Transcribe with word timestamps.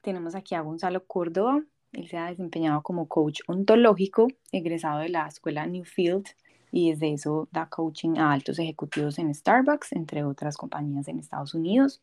tenemos 0.00 0.34
aquí 0.34 0.54
a 0.54 0.60
Gonzalo 0.60 1.04
Córdoba. 1.06 1.62
Él 1.92 2.08
se 2.08 2.16
ha 2.16 2.26
desempeñado 2.26 2.82
como 2.82 3.08
coach 3.08 3.40
ontológico, 3.46 4.28
egresado 4.52 5.00
de 5.00 5.08
la 5.08 5.26
escuela 5.26 5.66
Newfield 5.66 6.26
y 6.72 6.92
desde 6.92 7.12
eso 7.12 7.48
da 7.50 7.68
coaching 7.68 8.16
a 8.18 8.32
altos 8.32 8.58
ejecutivos 8.58 9.18
en 9.18 9.34
Starbucks, 9.34 9.92
entre 9.92 10.24
otras 10.24 10.56
compañías 10.56 11.08
en 11.08 11.18
Estados 11.18 11.54
Unidos. 11.54 12.00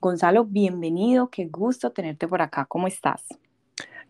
Gonzalo, 0.00 0.44
bienvenido, 0.44 1.28
qué 1.30 1.46
gusto 1.46 1.90
tenerte 1.90 2.28
por 2.28 2.40
acá. 2.40 2.64
¿Cómo 2.66 2.86
estás? 2.86 3.24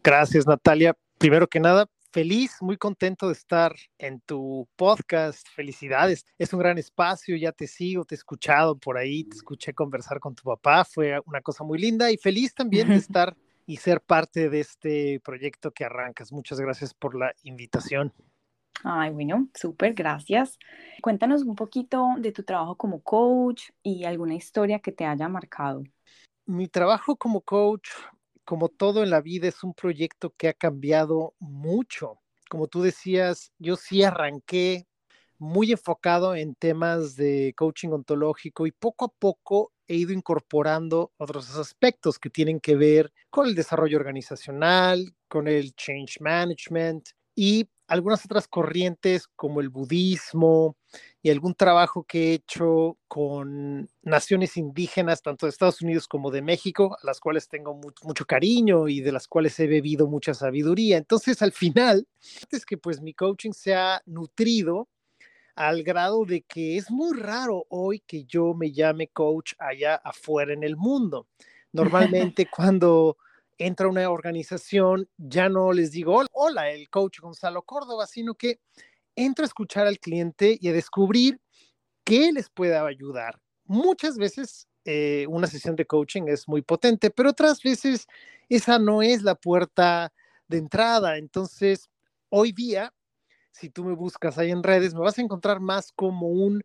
Gracias, 0.05 0.47
Natalia. 0.47 0.95
Primero 1.17 1.49
que 1.49 1.61
nada, 1.61 1.89
feliz, 2.11 2.57
muy 2.61 2.77
contento 2.77 3.27
de 3.27 3.33
estar 3.33 3.75
en 3.99 4.21
tu 4.21 4.69
podcast. 4.77 5.47
Felicidades. 5.55 6.25
Es 6.39 6.53
un 6.53 6.61
gran 6.61 6.79
espacio, 6.79 7.37
ya 7.37 7.53
te 7.53 7.67
sigo, 7.67 8.05
te 8.05 8.15
he 8.15 8.19
escuchado 8.19 8.77
por 8.77 8.97
ahí, 8.97 9.25
te 9.25 9.37
escuché 9.37 9.75
conversar 9.75 10.21
con 10.21 10.35
tu 10.35 10.43
papá, 10.45 10.85
fue 10.85 11.21
una 11.27 11.41
cosa 11.41 11.65
muy 11.65 11.79
linda 11.79 12.11
y 12.11 12.17
feliz 12.17 12.55
también 12.55 12.89
de 12.89 12.97
estar 12.97 13.37
y 13.67 13.77
ser 13.77 14.01
parte 14.01 14.49
de 14.49 14.61
este 14.61 15.21
proyecto 15.21 15.73
que 15.73 15.85
arrancas. 15.85 16.33
Muchas 16.33 16.59
gracias 16.61 16.95
por 16.95 17.15
la 17.15 17.35
invitación. 17.43 18.13
Ay, 18.85 19.11
bueno, 19.11 19.49
súper, 19.55 19.93
gracias. 19.93 20.59
Cuéntanos 21.03 21.43
un 21.43 21.57
poquito 21.57 22.15
de 22.19 22.33
tu 22.33 22.45
trabajo 22.45 22.77
como 22.77 23.03
coach 23.03 23.71
y 23.83 24.05
alguna 24.05 24.35
historia 24.35 24.79
que 24.79 24.93
te 24.93 25.05
haya 25.05 25.29
marcado. 25.29 25.83
Mi 26.47 26.69
trabajo 26.69 27.17
como 27.17 27.41
coach 27.41 27.91
como 28.49 28.71
todo 28.71 29.03
en 29.03 29.11
la 29.11 29.21
vida, 29.21 29.47
es 29.47 29.63
un 29.63 29.75
proyecto 29.75 30.33
que 30.35 30.49
ha 30.49 30.55
cambiado 30.55 31.35
mucho. 31.39 32.19
Como 32.49 32.67
tú 32.67 32.81
decías, 32.81 33.53
yo 33.59 33.77
sí 33.77 34.03
arranqué 34.03 34.87
muy 35.37 35.71
enfocado 35.71 36.35
en 36.35 36.55
temas 36.55 37.15
de 37.15 37.53
coaching 37.55 37.91
ontológico 37.91 38.67
y 38.67 38.73
poco 38.73 39.05
a 39.05 39.13
poco 39.13 39.75
he 39.87 39.97
ido 39.97 40.15
incorporando 40.15 41.13
otros 41.19 41.55
aspectos 41.59 42.19
que 42.19 42.31
tienen 42.31 42.59
que 42.59 42.75
ver 42.75 43.13
con 43.29 43.47
el 43.47 43.55
desarrollo 43.55 43.99
organizacional, 43.99 45.15
con 45.29 45.47
el 45.47 45.75
change 45.75 46.19
management 46.21 47.11
y 47.35 47.69
algunas 47.89 48.25
otras 48.25 48.47
corrientes 48.47 49.27
como 49.35 49.61
el 49.61 49.71
budismo 49.71 50.77
y 51.23 51.31
algún 51.31 51.55
trabajo 51.55 52.05
que 52.05 52.31
he 52.31 52.35
hecho 52.35 52.99
con 53.09 53.89
naciones 54.03 54.59
indígenas, 54.59 55.23
tanto 55.23 55.47
de 55.47 55.51
Estados 55.51 55.81
Unidos 55.81 56.07
como 56.07 56.31
de 56.31 56.43
México, 56.43 56.97
a 57.03 57.07
las 57.07 57.19
cuales 57.19 57.49
tengo 57.49 57.75
mucho, 57.75 58.27
cariño 58.27 58.89
y 58.89 59.01
de 59.01 59.11
las 59.11 59.27
cuales 59.27 59.59
he 59.59 59.67
bebido 59.67 60.07
mucha 60.07 60.35
sabiduría. 60.35 60.99
Entonces, 60.99 61.41
al 61.41 61.53
final, 61.53 62.07
es 62.51 62.67
que 62.67 62.77
pues 62.77 63.01
mi 63.01 63.15
coaching 63.15 63.53
se 63.53 63.75
ha 63.75 64.03
nutrido 64.05 64.89
al 65.57 65.83
grado 65.83 66.25
de 66.25 66.43
que 66.43 66.77
es 66.77 66.91
muy 66.91 67.19
raro 67.19 67.65
hoy 67.71 68.01
que 68.07 68.25
yo 68.25 68.55
me 68.55 68.71
llame 68.71 69.09
coach 69.09 69.55
allá 69.59 69.97
afuera 69.97 70.53
en 70.53 70.63
el 70.63 70.77
mundo. 70.77 71.27
Normalmente 71.73 72.49
cuando 72.55 73.17
entra 73.59 73.89
una 73.89 74.09
organización, 74.09 75.09
ya 75.17 75.49
no 75.49 75.73
les 75.73 75.91
digo, 75.93 76.23
hola, 76.33 76.71
el 76.71 76.89
coach 76.89 77.21
Gonzalo 77.21 77.63
Córdoba, 77.63 78.07
sino 78.07 78.35
que 78.35 78.61
entro 79.17 79.45
a 79.45 79.47
escuchar 79.47 79.87
al 79.87 79.99
cliente 79.99 80.57
y 80.61 80.69
a 80.69 80.73
descubrir 80.73 81.41
qué 82.05 82.33
les 82.33 82.49
puede 82.49 82.77
ayudar. 82.77 83.41
Muchas 83.65 84.17
veces 84.17 84.69
eh, 84.85 85.27
una 85.29 85.47
sesión 85.47 85.77
de 85.77 85.87
coaching 85.87 86.23
es 86.29 86.49
muy 86.49 86.63
potente, 86.63 87.11
pero 87.11 87.31
otras 87.31 87.63
veces 87.63 88.07
esa 88.49 88.79
no 88.79 89.03
es 89.03 89.23
la 89.23 89.35
puerta 89.35 90.13
de 90.47 90.59
entrada. 90.59 91.19
Entonces, 91.19 91.91
hoy 92.31 92.53
día, 92.53 92.95
si 93.53 93.69
tú 93.69 93.85
me 93.85 93.95
buscas 93.95 94.39
ahí 94.39 94.51
en 94.51 94.63
redes, 94.63 94.95
me 94.95 95.01
vas 95.01 95.19
a 95.19 95.23
encontrar 95.23 95.61
más 95.61 95.93
como 95.93 96.29
un 96.29 96.63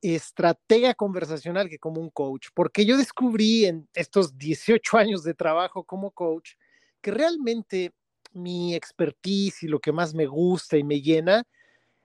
estratega 0.00 0.94
conversacional 0.94 1.68
que 1.68 1.78
como 1.78 2.00
un 2.00 2.10
coach, 2.10 2.48
porque 2.54 2.84
yo 2.84 2.96
descubrí 2.96 3.64
en 3.64 3.88
estos 3.94 4.36
18 4.36 4.98
años 4.98 5.24
de 5.24 5.34
trabajo 5.34 5.84
como 5.84 6.10
coach 6.10 6.52
que 7.00 7.10
realmente 7.10 7.92
mi 8.32 8.74
expertise 8.74 9.62
y 9.62 9.68
lo 9.68 9.80
que 9.80 9.92
más 9.92 10.14
me 10.14 10.26
gusta 10.26 10.76
y 10.76 10.84
me 10.84 11.00
llena 11.00 11.44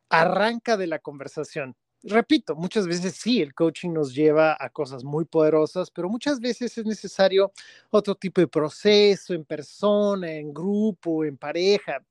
arranca 0.09 0.77
de 0.77 0.87
la 0.87 0.99
conversación. 0.99 1.75
Repito, 2.01 2.55
muchas 2.55 2.87
veces 2.87 3.15
sí, 3.15 3.41
el 3.41 3.53
coaching 3.53 3.91
nos 3.91 4.15
lleva 4.15 4.55
a 4.57 4.69
cosas 4.69 5.03
muy 5.03 5.25
poderosas, 5.25 5.91
pero 5.91 6.07
muchas 6.09 6.39
veces 6.39 6.77
es 6.77 6.85
necesario 6.85 7.51
otro 7.89 8.15
tipo 8.15 8.39
de 8.39 8.47
proceso 8.47 9.33
en 9.33 9.43
persona, 9.43 10.31
en 10.31 10.53
grupo, 10.53 11.25
en 11.25 11.37
pareja. 11.37 12.01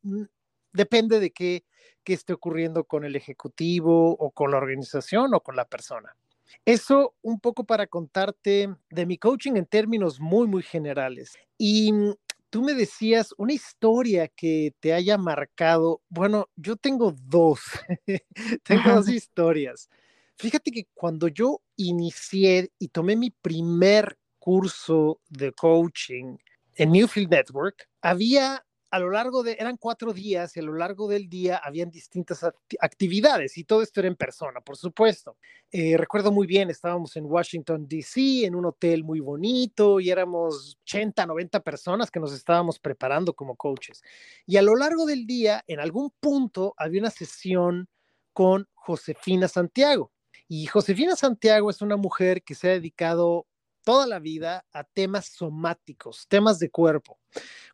Depende 0.72 1.20
de 1.20 1.30
qué 1.30 1.64
qué 2.08 2.14
esté 2.14 2.32
ocurriendo 2.32 2.84
con 2.84 3.04
el 3.04 3.16
ejecutivo 3.16 4.12
o 4.12 4.30
con 4.30 4.50
la 4.50 4.56
organización 4.56 5.34
o 5.34 5.40
con 5.40 5.56
la 5.56 5.66
persona. 5.66 6.16
Eso 6.64 7.14
un 7.20 7.38
poco 7.38 7.64
para 7.64 7.86
contarte 7.86 8.74
de 8.88 9.04
mi 9.04 9.18
coaching 9.18 9.56
en 9.56 9.66
términos 9.66 10.18
muy, 10.18 10.46
muy 10.46 10.62
generales. 10.62 11.36
Y 11.58 11.92
mm, 11.92 12.14
tú 12.48 12.62
me 12.62 12.72
decías 12.72 13.34
una 13.36 13.52
historia 13.52 14.26
que 14.28 14.74
te 14.80 14.94
haya 14.94 15.18
marcado. 15.18 16.00
Bueno, 16.08 16.48
yo 16.56 16.76
tengo 16.76 17.14
dos, 17.26 17.60
tengo 18.64 18.94
dos 18.94 19.10
historias. 19.10 19.90
Fíjate 20.36 20.70
que 20.70 20.86
cuando 20.94 21.28
yo 21.28 21.60
inicié 21.76 22.70
y 22.78 22.88
tomé 22.88 23.16
mi 23.16 23.28
primer 23.30 24.16
curso 24.38 25.20
de 25.28 25.52
coaching 25.52 26.38
en 26.76 26.92
Newfield 26.92 27.30
Network, 27.30 27.86
había 28.00 28.64
a 28.90 28.98
lo 28.98 29.10
largo 29.10 29.42
de, 29.42 29.56
eran 29.58 29.76
cuatro 29.76 30.12
días 30.12 30.56
y 30.56 30.60
a 30.60 30.62
lo 30.62 30.74
largo 30.74 31.08
del 31.08 31.28
día 31.28 31.60
habían 31.62 31.90
distintas 31.90 32.44
actividades 32.80 33.58
y 33.58 33.64
todo 33.64 33.82
esto 33.82 34.00
era 34.00 34.08
en 34.08 34.16
persona, 34.16 34.60
por 34.60 34.76
supuesto. 34.76 35.36
Eh, 35.70 35.96
recuerdo 35.96 36.32
muy 36.32 36.46
bien, 36.46 36.70
estábamos 36.70 37.16
en 37.16 37.26
Washington, 37.26 37.86
D.C., 37.86 38.46
en 38.46 38.54
un 38.54 38.66
hotel 38.66 39.04
muy 39.04 39.20
bonito 39.20 40.00
y 40.00 40.10
éramos 40.10 40.78
80, 40.84 41.26
90 41.26 41.60
personas 41.60 42.10
que 42.10 42.20
nos 42.20 42.32
estábamos 42.32 42.78
preparando 42.78 43.34
como 43.34 43.56
coaches. 43.56 44.02
Y 44.46 44.56
a 44.56 44.62
lo 44.62 44.76
largo 44.76 45.04
del 45.04 45.26
día, 45.26 45.62
en 45.66 45.80
algún 45.80 46.10
punto, 46.20 46.74
había 46.78 47.00
una 47.00 47.10
sesión 47.10 47.88
con 48.32 48.68
Josefina 48.72 49.48
Santiago. 49.48 50.12
Y 50.46 50.66
Josefina 50.66 51.14
Santiago 51.14 51.68
es 51.68 51.82
una 51.82 51.96
mujer 51.96 52.42
que 52.42 52.54
se 52.54 52.68
ha 52.68 52.72
dedicado 52.72 53.46
toda 53.88 54.06
la 54.06 54.18
vida 54.18 54.66
a 54.70 54.84
temas 54.84 55.28
somáticos, 55.34 56.28
temas 56.28 56.58
de 56.58 56.68
cuerpo. 56.68 57.18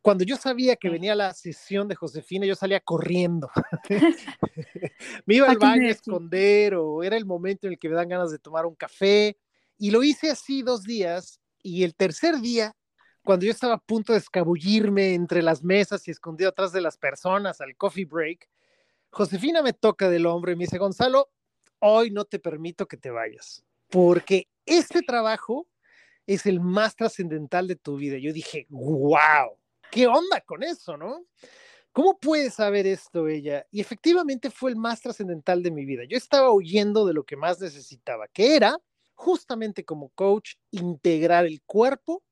Cuando 0.00 0.22
yo 0.22 0.36
sabía 0.36 0.76
que 0.76 0.88
venía 0.88 1.16
la 1.16 1.34
sesión 1.34 1.88
de 1.88 1.97
Josefina, 1.97 2.47
yo 2.47 2.54
salía 2.54 2.78
corriendo. 2.78 3.50
me 5.26 5.34
iba 5.34 5.48
al 5.48 5.58
baño 5.58 5.88
a 5.88 5.91
esconder 5.91 6.76
o 6.76 7.03
era 7.03 7.16
el 7.16 7.26
momento 7.26 7.66
en 7.66 7.72
el 7.72 7.80
que 7.80 7.88
me 7.88 7.97
dan 7.97 8.10
ganas 8.10 8.30
de 8.30 8.38
tomar 8.38 8.64
un 8.64 8.76
café. 8.76 9.36
Y 9.76 9.91
lo 9.91 10.04
hice 10.04 10.30
así 10.30 10.62
dos 10.62 10.84
días 10.84 11.41
y 11.64 11.82
el 11.82 11.97
tercer 11.97 12.36
día, 12.36 12.76
cuando 13.24 13.47
yo 13.47 13.50
estaba 13.50 13.74
a 13.74 13.78
punto 13.78 14.12
de 14.12 14.20
escabullirme 14.20 15.14
entre 15.14 15.42
las 15.42 15.64
mesas 15.64 16.06
y 16.06 16.12
escondido 16.12 16.50
atrás 16.50 16.70
de 16.70 16.80
las 16.80 16.97
personas 16.97 17.60
al 17.60 17.74
coffee 17.76 18.04
break, 18.04 18.48
Josefina 19.10 19.62
me 19.62 19.72
toca 19.72 20.08
del 20.08 20.26
hombro 20.26 20.53
y 20.53 20.54
me 20.54 20.62
dice, 20.62 20.78
Gonzalo, 20.78 21.32
hoy 21.80 22.12
no 22.12 22.24
te 22.24 22.38
permito 22.38 22.86
que 22.86 22.98
te 22.98 23.10
vayas, 23.10 23.64
porque 23.91 24.47
este 24.64 25.03
trabajo 25.03 25.66
es 26.26 26.46
el 26.46 26.60
más 26.60 26.96
trascendental 26.96 27.68
de 27.68 27.76
tu 27.76 27.96
vida. 27.96 28.18
Yo 28.18 28.32
dije, 28.32 28.66
wow, 28.70 29.58
¿qué 29.90 30.06
onda 30.06 30.40
con 30.40 30.62
eso, 30.62 30.96
no? 30.96 31.24
¿Cómo 31.92 32.18
puede 32.18 32.50
saber 32.50 32.86
esto 32.86 33.28
ella? 33.28 33.66
Y 33.70 33.80
efectivamente 33.80 34.50
fue 34.50 34.70
el 34.70 34.76
más 34.76 35.00
trascendental 35.00 35.62
de 35.62 35.70
mi 35.70 35.84
vida. 35.84 36.02
Yo 36.08 36.16
estaba 36.16 36.52
huyendo 36.52 37.06
de 37.06 37.14
lo 37.14 37.24
que 37.24 37.36
más 37.36 37.60
necesitaba, 37.60 38.26
que 38.28 38.56
era 38.56 38.76
justamente 39.14 39.84
como 39.84 40.08
coach 40.10 40.54
integrar 40.72 41.46
el 41.46 41.62
cuerpo 41.62 42.22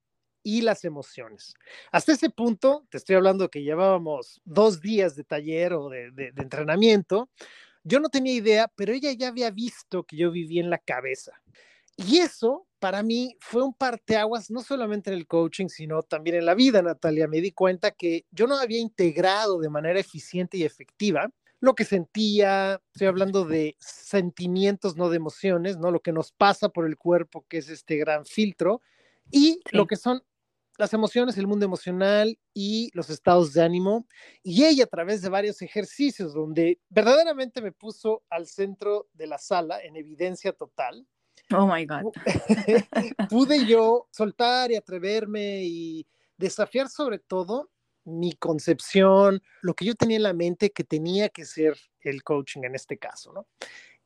y 0.42 0.62
las 0.62 0.84
emociones. 0.84 1.54
Hasta 1.90 2.12
ese 2.12 2.30
punto, 2.30 2.86
te 2.90 2.98
estoy 2.98 3.16
hablando 3.16 3.50
que 3.50 3.62
llevábamos 3.62 4.40
dos 4.44 4.80
días 4.80 5.14
de 5.14 5.24
taller 5.24 5.74
o 5.74 5.88
de, 5.88 6.32
entrenamiento, 6.36 7.30
yo 7.84 8.00
no 8.00 8.08
tenía 8.08 8.34
idea, 8.34 8.68
pero 8.74 8.92
ella 8.92 9.12
ya 9.12 9.28
había 9.28 9.50
visto 9.50 10.04
que 10.04 10.16
yo 10.16 10.30
vivía 10.30 10.60
en 10.60 10.70
la 10.70 10.78
cabeza. 10.78 11.40
Y 11.96 12.18
eso 12.18 12.66
para 12.78 13.02
mí 13.02 13.36
fue 13.40 13.62
un 13.62 13.74
parteaguas, 13.74 14.50
no 14.50 14.60
solamente 14.60 15.10
en 15.10 15.16
el 15.16 15.26
coaching, 15.26 15.68
sino 15.68 16.02
también 16.02 16.36
en 16.36 16.46
la 16.46 16.54
vida, 16.54 16.82
Natalia. 16.82 17.28
Me 17.28 17.40
di 17.40 17.52
cuenta 17.52 17.92
que 17.92 18.26
yo 18.30 18.46
no 18.46 18.56
había 18.56 18.80
integrado 18.80 19.60
de 19.60 19.68
manera 19.68 20.00
eficiente 20.00 20.56
y 20.56 20.64
efectiva 20.64 21.30
lo 21.62 21.76
que 21.76 21.84
sentía, 21.84 22.82
estoy 22.92 23.06
hablando 23.06 23.44
de 23.44 23.76
sentimientos, 23.78 24.96
no 24.96 25.08
de 25.10 25.16
emociones, 25.16 25.78
¿no? 25.78 25.92
Lo 25.92 26.00
que 26.00 26.10
nos 26.10 26.32
pasa 26.32 26.70
por 26.70 26.86
el 26.86 26.98
cuerpo, 26.98 27.46
que 27.48 27.58
es 27.58 27.68
este 27.68 27.96
gran 27.98 28.26
filtro, 28.26 28.82
y 29.30 29.60
lo 29.70 29.86
que 29.86 29.94
son 29.94 30.24
las 30.76 30.92
emociones, 30.92 31.38
el 31.38 31.46
mundo 31.46 31.64
emocional 31.64 32.36
y 32.52 32.90
los 32.94 33.10
estados 33.10 33.52
de 33.52 33.62
ánimo. 33.62 34.08
Y 34.42 34.64
ella 34.64 34.84
a 34.84 34.88
través 34.88 35.22
de 35.22 35.28
varios 35.28 35.62
ejercicios 35.62 36.34
donde 36.34 36.80
verdaderamente 36.88 37.62
me 37.62 37.70
puso 37.70 38.24
al 38.28 38.48
centro 38.48 39.08
de 39.12 39.28
la 39.28 39.38
sala 39.38 39.80
en 39.80 39.94
evidencia 39.94 40.52
total, 40.52 41.06
Oh 41.50 41.66
my 41.66 41.84
God. 41.84 42.12
pude 43.28 43.66
yo 43.66 44.08
soltar 44.10 44.70
y 44.70 44.76
atreverme 44.76 45.64
y 45.64 46.06
desafiar 46.36 46.88
sobre 46.88 47.18
todo 47.18 47.70
mi 48.04 48.32
concepción, 48.32 49.42
lo 49.60 49.74
que 49.74 49.84
yo 49.84 49.94
tenía 49.94 50.16
en 50.16 50.24
la 50.24 50.32
mente 50.32 50.70
que 50.70 50.84
tenía 50.84 51.28
que 51.28 51.44
ser 51.44 51.76
el 52.00 52.22
coaching 52.24 52.62
en 52.64 52.74
este 52.74 52.98
caso, 52.98 53.32
¿no? 53.32 53.46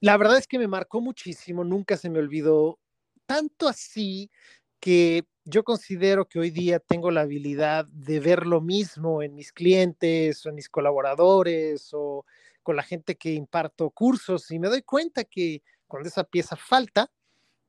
La 0.00 0.16
verdad 0.18 0.36
es 0.36 0.46
que 0.46 0.58
me 0.58 0.68
marcó 0.68 1.00
muchísimo, 1.00 1.64
nunca 1.64 1.96
se 1.96 2.10
me 2.10 2.18
olvidó, 2.18 2.78
tanto 3.24 3.68
así 3.68 4.30
que 4.78 5.24
yo 5.44 5.64
considero 5.64 6.28
que 6.28 6.38
hoy 6.38 6.50
día 6.50 6.78
tengo 6.80 7.10
la 7.10 7.22
habilidad 7.22 7.86
de 7.86 8.20
ver 8.20 8.46
lo 8.46 8.60
mismo 8.60 9.22
en 9.22 9.34
mis 9.34 9.52
clientes 9.52 10.44
o 10.44 10.50
en 10.50 10.56
mis 10.56 10.68
colaboradores 10.68 11.90
o 11.92 12.26
con 12.62 12.76
la 12.76 12.82
gente 12.82 13.16
que 13.16 13.32
imparto 13.32 13.90
cursos 13.90 14.50
y 14.50 14.58
me 14.58 14.68
doy 14.68 14.82
cuenta 14.82 15.24
que 15.24 15.62
cuando 15.86 16.08
esa 16.08 16.24
pieza 16.24 16.56
falta, 16.56 17.10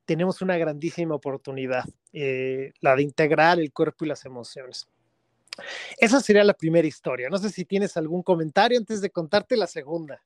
tenemos 0.08 0.40
una 0.40 0.56
grandísima 0.56 1.14
oportunidad, 1.14 1.84
eh, 2.14 2.72
la 2.80 2.96
de 2.96 3.02
integrar 3.02 3.60
el 3.60 3.74
cuerpo 3.74 4.06
y 4.06 4.08
las 4.08 4.24
emociones. 4.24 4.88
Esa 5.98 6.20
sería 6.20 6.44
la 6.44 6.54
primera 6.54 6.88
historia. 6.88 7.28
No 7.28 7.36
sé 7.36 7.50
si 7.50 7.66
tienes 7.66 7.94
algún 7.98 8.22
comentario 8.22 8.78
antes 8.78 9.02
de 9.02 9.10
contarte 9.10 9.54
la 9.54 9.66
segunda. 9.66 10.22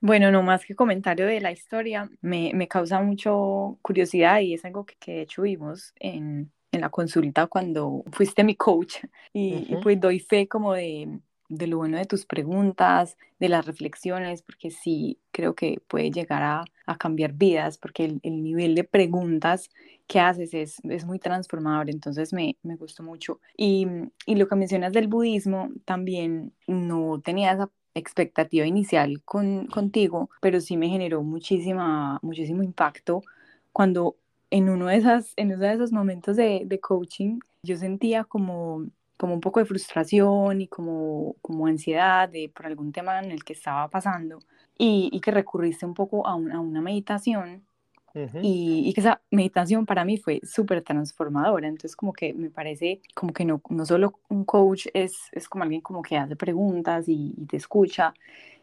Bueno, 0.00 0.32
no 0.32 0.42
más 0.42 0.64
que 0.64 0.74
comentario 0.74 1.26
de 1.26 1.40
la 1.40 1.52
historia, 1.52 2.10
me, 2.22 2.50
me 2.54 2.66
causa 2.66 3.00
mucho 3.00 3.78
curiosidad 3.82 4.40
y 4.40 4.54
es 4.54 4.64
algo 4.64 4.84
que, 4.84 4.96
que 4.98 5.12
de 5.12 5.22
hecho 5.22 5.42
vimos 5.42 5.94
en, 6.00 6.50
en, 6.72 6.80
la 6.80 6.88
consulta 6.88 7.46
cuando 7.46 8.02
fuiste 8.10 8.42
mi 8.42 8.56
coach 8.56 8.96
y, 9.32 9.64
y 9.68 9.76
pues 9.80 10.00
doy 10.00 10.18
fe 10.18 10.48
como 10.48 10.72
de, 10.72 11.20
de 11.48 11.66
lo 11.68 11.76
bueno 11.76 11.98
de 11.98 12.06
tus 12.06 12.26
preguntas, 12.26 13.16
de 13.38 13.48
las 13.48 13.64
reflexiones, 13.64 14.42
porque 14.42 14.72
sí 14.72 15.20
creo 15.30 15.54
que 15.54 15.78
puede 15.86 16.10
llegar 16.10 16.42
a, 16.42 16.64
a 16.86 16.96
cambiar 16.96 17.32
vidas, 17.32 17.78
porque 17.78 18.04
el, 18.04 18.20
el, 18.22 18.42
nivel 18.42 18.74
de 18.74 18.84
preguntas 18.84 19.70
que 20.06 20.20
haces 20.20 20.54
es, 20.54 20.76
es 20.84 21.04
muy 21.04 21.18
transformador, 21.18 21.90
entonces 21.90 22.32
me, 22.32 22.56
me 22.62 22.76
gustó 22.76 23.02
mucho. 23.02 23.40
Y, 23.56 23.86
y, 24.26 24.34
lo 24.36 24.48
que 24.48 24.56
mencionas 24.56 24.92
del 24.92 25.08
budismo, 25.08 25.70
también 25.84 26.52
no 26.66 27.20
tenía 27.24 27.52
esa 27.52 27.70
expectativa 27.94 28.66
inicial 28.66 29.22
con, 29.24 29.66
contigo, 29.66 30.30
pero 30.40 30.60
sí 30.60 30.76
me 30.76 30.88
generó 30.88 31.22
muchísima, 31.22 32.18
muchísimo 32.22 32.62
impacto 32.62 33.22
cuando 33.72 34.16
en 34.50 34.68
uno 34.68 34.86
de, 34.86 34.96
esas, 34.96 35.32
en 35.36 35.52
uno 35.52 35.64
de 35.64 35.72
esos 35.72 35.92
momentos 35.92 36.36
de, 36.36 36.62
de 36.66 36.80
coaching 36.80 37.38
yo 37.62 37.76
sentía 37.76 38.24
como 38.24 38.86
como 39.22 39.34
un 39.34 39.40
poco 39.40 39.60
de 39.60 39.66
frustración 39.66 40.62
y 40.62 40.66
como, 40.66 41.36
como 41.42 41.68
ansiedad 41.68 42.28
de, 42.28 42.48
por 42.48 42.66
algún 42.66 42.90
tema 42.90 43.20
en 43.20 43.30
el 43.30 43.44
que 43.44 43.52
estaba 43.52 43.86
pasando 43.88 44.40
y, 44.76 45.10
y 45.12 45.20
que 45.20 45.30
recurriste 45.30 45.86
un 45.86 45.94
poco 45.94 46.26
a, 46.26 46.32
a 46.32 46.36
una 46.36 46.80
meditación 46.80 47.64
y, 48.42 48.82
y, 48.84 48.92
que 48.92 49.00
esa 49.00 49.22
meditación 49.30 49.86
para 49.86 50.04
mí 50.04 50.18
fue 50.18 50.40
súper 50.42 50.82
transformadora. 50.82 51.68
Entonces 51.68 51.94
como 51.94 52.12
que 52.12 52.34
me 52.34 52.50
parece 52.50 53.00
como 53.14 53.32
que 53.32 53.44
no, 53.44 53.62
no 53.70 53.86
solo 53.86 54.18
un 54.28 54.44
coach 54.44 54.88
es, 54.92 55.28
es 55.30 55.48
como 55.48 55.62
alguien 55.62 55.82
como 55.82 56.02
que 56.02 56.16
hace 56.16 56.34
preguntas 56.34 57.08
y, 57.08 57.32
y 57.36 57.46
te 57.46 57.58
escucha, 57.58 58.14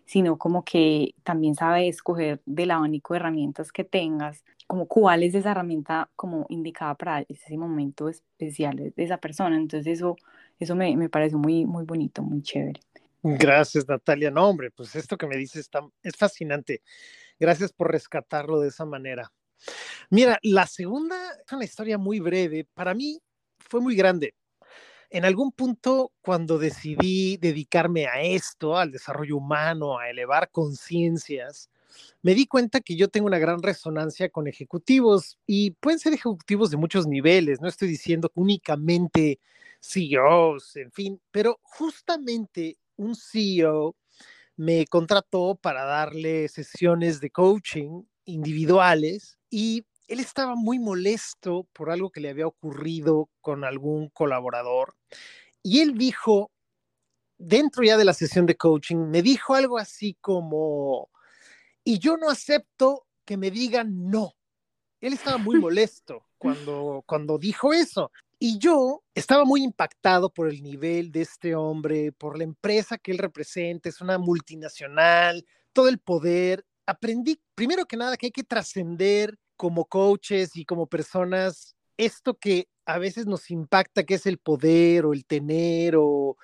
sino 0.03 0.37
como 0.37 0.65
que 0.65 1.15
también 1.23 1.55
sabe 1.55 1.87
escoger 1.87 2.41
del 2.45 2.71
abanico 2.71 3.13
de 3.13 3.21
herramientas 3.21 3.71
que 3.71 3.85
tengas, 3.85 4.43
como 4.67 4.87
cuál 4.87 5.23
es 5.23 5.33
esa 5.35 5.51
herramienta 5.51 6.09
como 6.17 6.45
indicada 6.49 6.95
para 6.95 7.21
ese 7.29 7.57
momento 7.57 8.09
especial 8.09 8.75
de 8.75 8.93
esa 8.97 9.19
persona. 9.19 9.55
Entonces 9.55 9.87
eso 9.87 10.17
eso 10.59 10.75
me, 10.75 10.95
me 10.95 11.09
parece 11.09 11.35
muy, 11.35 11.65
muy 11.65 11.85
bonito, 11.85 12.21
muy 12.21 12.41
chévere. 12.41 12.81
Gracias, 13.23 13.87
Natalia. 13.87 14.31
No, 14.31 14.47
hombre, 14.47 14.71
pues 14.71 14.95
esto 14.95 15.17
que 15.17 15.27
me 15.27 15.37
dices 15.37 15.61
está, 15.61 15.81
es 16.03 16.15
fascinante. 16.15 16.81
Gracias 17.39 17.73
por 17.73 17.91
rescatarlo 17.91 18.59
de 18.59 18.69
esa 18.69 18.85
manera. 18.85 19.31
Mira, 20.09 20.39
la 20.41 20.65
segunda 20.67 21.15
es 21.45 21.51
una 21.51 21.65
historia 21.65 21.97
muy 21.97 22.19
breve. 22.19 22.67
Para 22.73 22.93
mí 22.93 23.21
fue 23.59 23.81
muy 23.81 23.95
grande. 23.95 24.35
En 25.09 25.25
algún 25.25 25.51
punto, 25.51 26.13
cuando 26.21 26.59
decidí 26.59 27.37
dedicarme 27.37 28.07
a 28.07 28.21
esto, 28.21 28.77
al 28.77 28.91
desarrollo 28.91 29.37
humano, 29.37 29.97
a 29.97 30.09
elevar 30.09 30.51
conciencias, 30.51 31.69
me 32.21 32.33
di 32.33 32.47
cuenta 32.47 32.81
que 32.81 32.95
yo 32.95 33.07
tengo 33.07 33.27
una 33.27 33.39
gran 33.39 33.61
resonancia 33.61 34.29
con 34.29 34.47
ejecutivos 34.47 35.37
y 35.45 35.71
pueden 35.71 35.99
ser 35.99 36.13
ejecutivos 36.13 36.71
de 36.71 36.77
muchos 36.77 37.07
niveles. 37.07 37.61
No 37.61 37.67
estoy 37.67 37.87
diciendo 37.87 38.31
únicamente 38.35 39.39
CEOs, 39.81 40.75
en 40.75 40.91
fin, 40.91 41.21
pero 41.31 41.59
justamente 41.61 42.77
un 42.97 43.15
CEO 43.15 43.95
me 44.57 44.85
contrató 44.87 45.55
para 45.55 45.85
darle 45.85 46.47
sesiones 46.49 47.21
de 47.21 47.29
coaching 47.29 48.03
individuales 48.25 49.37
y 49.49 49.85
él 50.07 50.19
estaba 50.19 50.55
muy 50.55 50.79
molesto 50.79 51.67
por 51.71 51.91
algo 51.91 52.09
que 52.09 52.19
le 52.19 52.29
había 52.29 52.47
ocurrido 52.47 53.29
con 53.41 53.63
algún 53.63 54.09
colaborador 54.09 54.95
y 55.63 55.81
él 55.81 55.97
dijo, 55.97 56.51
dentro 57.37 57.83
ya 57.83 57.97
de 57.97 58.05
la 58.05 58.13
sesión 58.13 58.45
de 58.45 58.55
coaching, 58.55 58.97
me 58.97 59.21
dijo 59.21 59.55
algo 59.55 59.77
así 59.77 60.15
como, 60.21 61.09
y 61.89 61.97
yo 61.97 62.17
no 62.17 62.29
acepto 62.29 63.07
que 63.25 63.35
me 63.35 63.49
digan 63.49 64.11
no. 64.11 64.35
Él 65.01 65.13
estaba 65.13 65.39
muy 65.39 65.59
molesto 65.59 66.23
cuando, 66.37 67.03
cuando 67.07 67.39
dijo 67.39 67.73
eso. 67.73 68.11
Y 68.37 68.59
yo 68.59 69.01
estaba 69.15 69.43
muy 69.43 69.63
impactado 69.63 70.31
por 70.31 70.49
el 70.49 70.61
nivel 70.61 71.11
de 71.11 71.21
este 71.21 71.55
hombre, 71.55 72.11
por 72.11 72.37
la 72.37 72.43
empresa 72.43 72.99
que 72.99 73.11
él 73.11 73.17
representa, 73.17 73.89
es 73.89 74.01
una 74.01 74.19
multinacional, 74.19 75.43
todo 75.73 75.89
el 75.89 75.97
poder. 75.97 76.63
Aprendí, 76.85 77.41
primero 77.55 77.87
que 77.87 77.97
nada, 77.97 78.17
que 78.17 78.27
hay 78.27 78.31
que 78.31 78.43
trascender 78.43 79.39
como 79.55 79.85
coaches 79.85 80.55
y 80.57 80.65
como 80.65 80.85
personas 80.85 81.75
esto 81.97 82.37
que 82.37 82.67
a 82.85 82.99
veces 82.99 83.25
nos 83.25 83.49
impacta, 83.49 84.03
que 84.03 84.13
es 84.13 84.27
el 84.27 84.37
poder 84.37 85.07
o 85.07 85.13
el 85.13 85.25
tener 85.25 85.95
o 85.97 86.37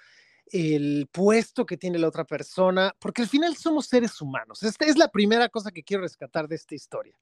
el 0.55 1.09
puesto 1.11 1.65
que 1.65 1.75
tiene 1.75 1.99
la 1.99 2.07
otra 2.07 2.23
persona, 2.23 2.95
porque 2.99 3.23
al 3.23 3.27
final 3.27 3.57
somos 3.57 3.87
seres 3.87 4.21
humanos. 4.21 4.63
Esta 4.63 4.85
es 4.85 4.97
la 4.97 5.09
primera 5.09 5.49
cosa 5.49 5.71
que 5.71 5.83
quiero 5.83 6.03
rescatar 6.03 6.47
de 6.47 6.55
esta 6.55 6.75
historia. 6.75 7.19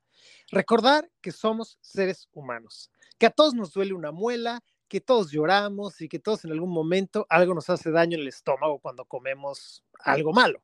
Recordar 0.51 1.09
que 1.19 1.31
somos 1.31 1.79
seres 1.81 2.29
humanos 2.31 2.91
que 3.17 3.27
a 3.27 3.31
todos 3.31 3.53
nos 3.53 3.73
duele 3.73 3.93
una 3.93 4.11
muela, 4.11 4.61
que 4.87 5.01
todos 5.01 5.31
lloramos 5.31 6.01
y 6.01 6.09
que 6.09 6.19
todos 6.19 6.45
en 6.45 6.51
algún 6.51 6.71
momento 6.71 7.25
algo 7.29 7.53
nos 7.53 7.69
hace 7.69 7.89
daño 7.89 8.15
en 8.15 8.21
el 8.21 8.27
estómago 8.27 8.79
cuando 8.79 9.05
comemos 9.05 9.83
algo 9.99 10.33
malo. 10.33 10.61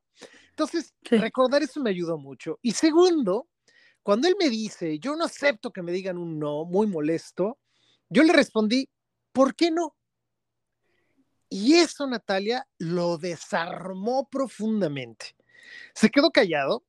Entonces, 0.50 0.94
recordar 1.02 1.62
eso 1.62 1.80
me 1.80 1.90
ayudó 1.90 2.18
mucho. 2.18 2.58
Y 2.62 2.72
segundo, 2.72 3.48
cuando 4.02 4.28
él 4.28 4.36
me 4.38 4.50
dice, 4.50 4.98
yo 4.98 5.16
no 5.16 5.24
acepto 5.24 5.72
que 5.72 5.82
me 5.82 5.90
digan 5.90 6.18
un 6.18 6.38
no, 6.38 6.64
muy 6.64 6.86
molesto, 6.86 7.58
yo 8.08 8.22
le 8.22 8.32
respondí, 8.32 8.88
¿por 9.32 9.54
qué 9.54 9.70
no? 9.70 9.96
Y 11.50 11.74
eso, 11.74 12.06
Natalia, 12.06 12.66
lo 12.78 13.18
desarmó 13.18 14.28
profundamente. 14.30 15.34
Se 15.92 16.08
quedó 16.08 16.30
callado, 16.30 16.84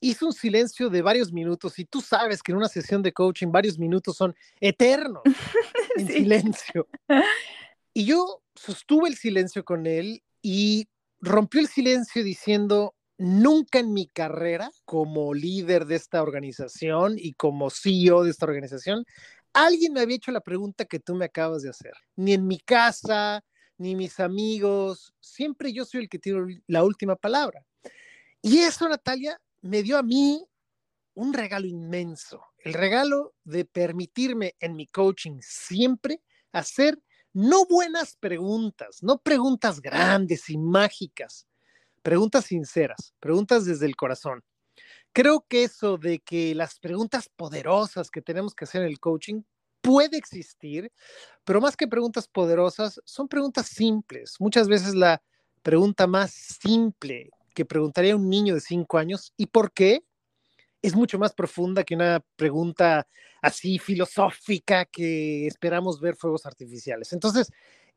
hizo 0.00 0.26
un 0.26 0.32
silencio 0.32 0.88
de 0.88 1.02
varios 1.02 1.32
minutos 1.32 1.78
y 1.80 1.84
tú 1.84 2.00
sabes 2.00 2.42
que 2.42 2.52
en 2.52 2.58
una 2.58 2.68
sesión 2.68 3.02
de 3.02 3.12
coaching 3.12 3.48
varios 3.50 3.78
minutos 3.78 4.16
son 4.16 4.34
eternos 4.60 5.22
en 5.96 6.06
silencio. 6.06 6.86
Y 7.92 8.04
yo 8.04 8.42
sostuve 8.54 9.08
el 9.08 9.16
silencio 9.16 9.64
con 9.64 9.86
él 9.86 10.22
y 10.40 10.88
rompió 11.20 11.60
el 11.60 11.66
silencio 11.66 12.22
diciendo, 12.22 12.94
nunca 13.18 13.80
en 13.80 13.92
mi 13.92 14.06
carrera 14.06 14.70
como 14.84 15.34
líder 15.34 15.86
de 15.86 15.96
esta 15.96 16.22
organización 16.22 17.16
y 17.18 17.34
como 17.34 17.70
CEO 17.70 18.22
de 18.22 18.30
esta 18.30 18.46
organización, 18.46 19.04
alguien 19.52 19.92
me 19.92 20.00
había 20.00 20.16
hecho 20.16 20.30
la 20.30 20.40
pregunta 20.40 20.84
que 20.84 21.00
tú 21.00 21.16
me 21.16 21.24
acabas 21.24 21.62
de 21.62 21.70
hacer. 21.70 21.94
Ni 22.14 22.34
en 22.34 22.46
mi 22.46 22.58
casa, 22.60 23.42
ni 23.78 23.94
mis 23.94 24.20
amigos, 24.20 25.14
siempre 25.20 25.72
yo 25.72 25.84
soy 25.84 26.02
el 26.02 26.08
que 26.08 26.18
tiene 26.18 26.62
la 26.66 26.84
última 26.84 27.16
palabra. 27.16 27.64
Y 28.42 28.58
eso, 28.58 28.88
Natalia, 28.88 29.40
me 29.62 29.82
dio 29.82 29.98
a 29.98 30.02
mí 30.02 30.44
un 31.14 31.32
regalo 31.32 31.66
inmenso, 31.66 32.44
el 32.58 32.74
regalo 32.74 33.34
de 33.44 33.64
permitirme 33.64 34.54
en 34.60 34.76
mi 34.76 34.86
coaching 34.86 35.38
siempre 35.40 36.22
hacer 36.52 37.00
no 37.32 37.66
buenas 37.66 38.16
preguntas, 38.16 39.02
no 39.02 39.18
preguntas 39.18 39.80
grandes 39.80 40.48
y 40.50 40.58
mágicas, 40.58 41.46
preguntas 42.02 42.46
sinceras, 42.46 43.14
preguntas 43.20 43.64
desde 43.64 43.86
el 43.86 43.96
corazón. 43.96 44.42
Creo 45.12 45.44
que 45.48 45.64
eso 45.64 45.98
de 45.98 46.20
que 46.20 46.54
las 46.54 46.78
preguntas 46.78 47.28
poderosas 47.28 48.10
que 48.10 48.22
tenemos 48.22 48.54
que 48.54 48.64
hacer 48.64 48.82
en 48.82 48.88
el 48.88 49.00
coaching 49.00 49.42
puede 49.80 50.16
existir, 50.16 50.90
pero 51.44 51.60
más 51.60 51.76
que 51.76 51.88
preguntas 51.88 52.28
poderosas, 52.28 53.00
son 53.04 53.28
preguntas 53.28 53.66
simples. 53.66 54.36
Muchas 54.38 54.68
veces 54.68 54.94
la 54.94 55.22
pregunta 55.62 56.06
más 56.06 56.32
simple 56.32 57.30
que 57.54 57.64
preguntaría 57.64 58.12
a 58.12 58.16
un 58.16 58.28
niño 58.28 58.54
de 58.54 58.60
cinco 58.60 58.98
años. 58.98 59.32
¿Y 59.36 59.46
por 59.46 59.72
qué? 59.72 60.04
Es 60.80 60.94
mucho 60.94 61.18
más 61.18 61.34
profunda 61.34 61.82
que 61.84 61.94
una 61.94 62.24
pregunta 62.36 63.06
así 63.42 63.78
filosófica 63.78 64.84
que 64.84 65.46
esperamos 65.46 66.00
ver 66.00 66.16
fuegos 66.16 66.46
artificiales. 66.46 67.12
Entonces, 67.12 67.50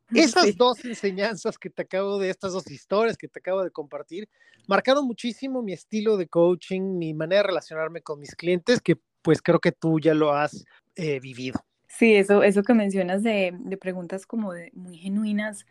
esas 0.16 0.56
dos 0.56 0.84
enseñanzas 0.84 1.58
que 1.58 1.70
te 1.70 1.84
acabo 1.84 2.20
de, 2.20 2.30
estas 2.30 2.54
dos 2.54 2.70
historias 2.70 3.18
que 3.18 3.28
te 3.28 3.40
acabo 3.40 3.64
de 3.64 3.72
compartir, 3.72 4.28
marcaron 4.68 5.06
muchísimo 5.06 5.62
mi 5.62 5.74
estilo 5.74 6.18
de 6.18 6.28
coaching, 6.28 6.98
mi 6.98 7.14
manera 7.14 7.44
de 7.44 7.48
relacionarme 7.48 8.02
con 8.02 8.20
mis 8.20 8.36
clientes, 8.36 8.82
que 8.82 8.98
pues 9.22 9.42
creo 9.42 9.60
que 9.60 9.72
tú 9.72 10.00
ya 10.00 10.14
lo 10.14 10.34
has 10.34 10.66
eh, 10.96 11.20
vivido. 11.20 11.64
Sí, 11.98 12.16
eso, 12.16 12.42
eso 12.44 12.64
que 12.64 12.74
mencionas 12.74 13.22
de, 13.22 13.54
de 13.58 13.78
preguntas 13.78 14.26
como 14.26 14.54
de, 14.54 14.72
muy 14.74 14.98
genuinas, 14.98 15.66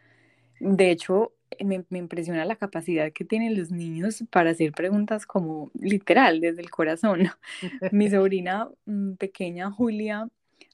de 0.61 0.91
hecho, 0.91 1.33
me, 1.65 1.85
me, 1.89 1.99
impresiona 1.99 2.45
la 2.45 2.57
capacidad 2.57 3.11
que 3.12 3.25
tienen 3.25 3.59
los 3.59 3.71
niños 3.71 4.23
para 4.31 4.50
hacer 4.50 4.73
preguntas 4.73 5.27
como 5.27 5.71
literal, 5.75 6.41
desde 6.41 6.61
el 6.61 6.71
corazón. 6.71 7.31
Mi 7.93 8.11
sobrina 8.11 8.69
mm, 8.85 9.15
pequeña, 9.15 9.71
Julia, 9.71 10.29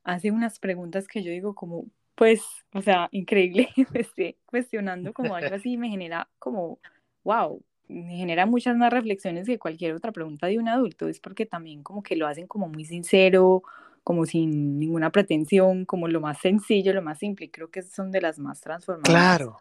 hace 0.05 0.31
unas 0.31 0.59
preguntas 0.59 1.07
que 1.09 1.23
yo 1.23 1.31
digo 1.31 1.55
como, 1.55 1.87
pues, 2.17 2.43
o 2.75 2.83
sea, 2.83 3.09
increíble, 3.12 3.69
me 3.93 4.00
esté 4.00 4.37
cuestionando 4.47 5.12
como 5.12 5.37
algo 5.37 5.55
así, 5.55 5.76
me 5.76 5.88
genera 5.88 6.29
como, 6.38 6.81
wow, 7.25 7.62
me 7.88 8.17
genera 8.17 8.47
muchas 8.47 8.76
más 8.76 8.93
reflexiones 8.93 9.47
que 9.47 9.59
cualquier 9.59 9.95
otra 9.95 10.11
pregunta 10.11 10.49
de 10.49 10.59
un 10.59 10.69
adulto, 10.69 11.09
es 11.09 11.21
porque 11.21 11.47
también 11.47 11.85
como 11.85 12.03
que 12.03 12.17
lo 12.17 12.26
hacen 12.26 12.49
como 12.49 12.69
muy 12.69 12.85
sincero, 12.85 13.62
como 14.07 14.25
sin 14.25 14.79
ninguna 14.79 15.11
pretensión, 15.11 15.85
como 15.85 16.07
lo 16.07 16.21
más 16.21 16.39
sencillo, 16.39 16.93
lo 16.93 17.03
más 17.03 17.19
simple, 17.19 17.51
creo 17.51 17.73
que 17.73 17.83
son 17.83 18.13
de 18.13 18.21
las 18.21 18.39
más 18.39 18.61
transformadoras. 18.61 19.11
Claro. 19.11 19.59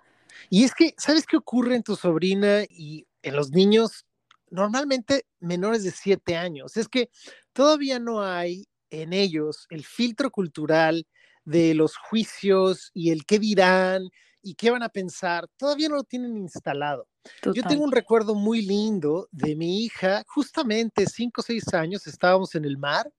Y 0.52 0.64
es 0.64 0.76
que, 0.76 0.94
¿sabes 1.00 1.26
qué 1.26 1.36
ocurre 1.36 1.76
en 1.76 1.82
tu 1.82 1.96
sobrina 1.96 2.62
y 2.70 3.08
en 3.24 3.36
los 3.36 3.50
niños 3.50 4.06
normalmente 4.52 5.26
menores 5.40 5.84
de 5.84 5.90
siete 5.90 6.38
años? 6.38 6.78
Es 6.78 6.88
que 6.88 7.10
todavía 7.54 7.98
no 7.98 8.22
hay 8.22 8.68
en 8.92 9.14
ellos 9.14 9.66
el 9.72 9.84
filtro 9.84 10.30
cultural 10.30 11.08
de 11.44 11.74
los 11.74 11.98
juicios 11.98 12.92
y 12.94 13.10
el 13.10 13.26
qué 13.26 13.40
dirán 13.40 14.10
y 14.44 14.54
qué 14.54 14.70
van 14.70 14.84
a 14.84 14.90
pensar, 14.90 15.48
todavía 15.58 15.90
no 15.90 15.96
lo 15.96 16.04
tienen 16.04 16.38
instalado. 16.38 17.08
Yo 17.42 17.64
tengo 17.64 17.84
un 17.84 17.92
recuerdo 17.92 18.36
muy 18.36 18.62
lindo 18.62 19.28
de 19.32 19.56
mi 19.56 19.84
hija, 19.84 20.24
justamente 20.28 21.08
cinco 21.08 21.42
o 21.42 21.44
seis 21.44 21.74
años, 21.74 22.06
estábamos 22.06 22.54
en 22.54 22.66
el 22.66 22.78
mar, 22.78 23.12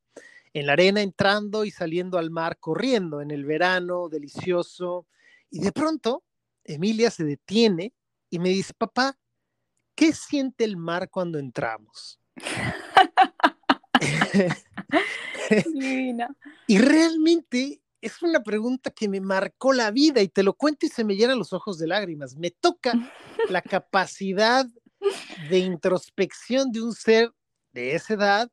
en 0.59 0.67
la 0.67 0.73
arena, 0.73 1.03
entrando 1.03 1.67
y 1.67 1.71
saliendo 1.71 2.17
al 2.17 2.31
mar, 2.31 2.57
corriendo 2.59 3.21
en 3.21 3.31
el 3.31 3.45
verano, 3.45 4.09
delicioso, 4.09 5.07
y 5.51 5.61
de 5.61 5.71
pronto 5.71 6.25
Emilia 6.65 7.11
se 7.11 7.25
detiene 7.25 7.93
y 8.31 8.39
me 8.39 8.49
dice, 8.49 8.73
papá, 8.73 9.19
¿qué 9.95 10.15
siente 10.15 10.65
el 10.65 10.79
mar 10.79 11.11
cuando 11.11 11.39
entramos? 11.39 12.19
y 16.67 16.79
realmente 16.79 17.83
es 18.01 18.23
una 18.23 18.43
pregunta 18.43 18.91
que 18.91 19.11
me 19.11 19.21
marcó 19.21 19.75
la 19.75 19.91
vida 19.91 20.23
y 20.23 20.29
te 20.29 20.43
lo 20.43 20.55
cuento 20.55 20.87
y 20.87 20.89
se 20.89 21.05
me 21.05 21.17
llenan 21.17 21.39
los 21.39 21.53
ojos 21.53 21.79
de 21.79 21.87
lágrimas. 21.87 22.35
Me 22.35 22.51
toca 22.51 22.95
la 23.51 23.61
capacidad 23.63 24.65
de 25.51 25.59
introspección 25.59 26.73
de 26.73 26.83
un 26.83 26.95
ser 26.95 27.31
de 27.73 27.95
esa 27.95 28.15
edad 28.15 28.51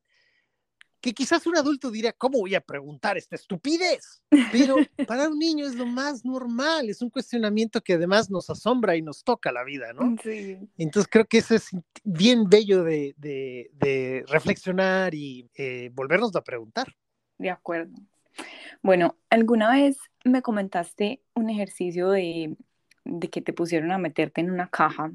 que 1.03 1.13
quizás 1.13 1.45
un 1.45 1.57
adulto 1.57 1.91
diría, 1.91 2.13
¿cómo 2.13 2.39
voy 2.39 2.55
a 2.55 2.61
preguntar 2.61 3.17
esta 3.17 3.35
estupidez? 3.35 4.23
Pero 4.53 4.77
para 5.07 5.27
un 5.27 5.37
niño 5.37 5.67
es 5.67 5.75
lo 5.75 5.85
más 5.85 6.23
normal, 6.23 6.89
es 6.89 7.01
un 7.01 7.09
cuestionamiento 7.09 7.81
que 7.81 7.95
además 7.95 8.29
nos 8.29 8.49
asombra 8.49 8.95
y 8.95 9.01
nos 9.01 9.21
toca 9.25 9.51
la 9.51 9.65
vida, 9.65 9.91
¿no? 9.91 10.15
Sí. 10.23 10.57
Entonces 10.77 11.09
creo 11.11 11.25
que 11.25 11.39
eso 11.39 11.55
es 11.55 11.71
bien 12.05 12.45
bello 12.49 12.85
de, 12.85 14.23
reflexionar 14.29 15.13
y 15.13 15.49
eh, 15.55 15.91
volvernos 15.93 16.33
a 16.37 16.41
preguntar. 16.41 16.95
De 17.37 17.49
acuerdo. 17.49 17.91
Bueno, 18.81 19.17
alguna 19.29 19.73
vez 19.73 19.97
me 20.23 20.41
comentaste 20.41 21.21
un 21.33 21.49
ejercicio 21.49 22.11
de, 22.11 22.55
de 23.03 23.29
que 23.29 23.41
te 23.41 23.51
pusieron 23.51 23.91
a 23.91 23.97
meterte 23.97 24.39
en 24.39 24.51
una 24.51 24.69
caja 24.69 25.11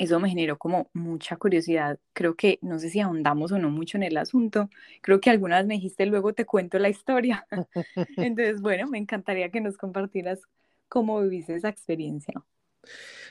eso 0.00 0.18
me 0.18 0.30
generó 0.30 0.56
como 0.56 0.88
mucha 0.94 1.36
curiosidad. 1.36 1.98
Creo 2.14 2.34
que, 2.34 2.58
no 2.62 2.78
sé 2.78 2.88
si 2.88 3.00
ahondamos 3.00 3.52
o 3.52 3.58
no 3.58 3.68
mucho 3.68 3.98
en 3.98 4.02
el 4.02 4.16
asunto, 4.16 4.70
creo 5.02 5.20
que 5.20 5.28
algunas 5.28 5.66
me 5.66 5.74
dijiste, 5.74 6.06
luego 6.06 6.32
te 6.32 6.46
cuento 6.46 6.78
la 6.78 6.88
historia. 6.88 7.46
Entonces, 8.16 8.62
bueno, 8.62 8.88
me 8.88 8.96
encantaría 8.96 9.50
que 9.50 9.60
nos 9.60 9.76
compartieras 9.76 10.40
cómo 10.88 11.20
viviste 11.20 11.54
esa 11.54 11.68
experiencia. 11.68 12.42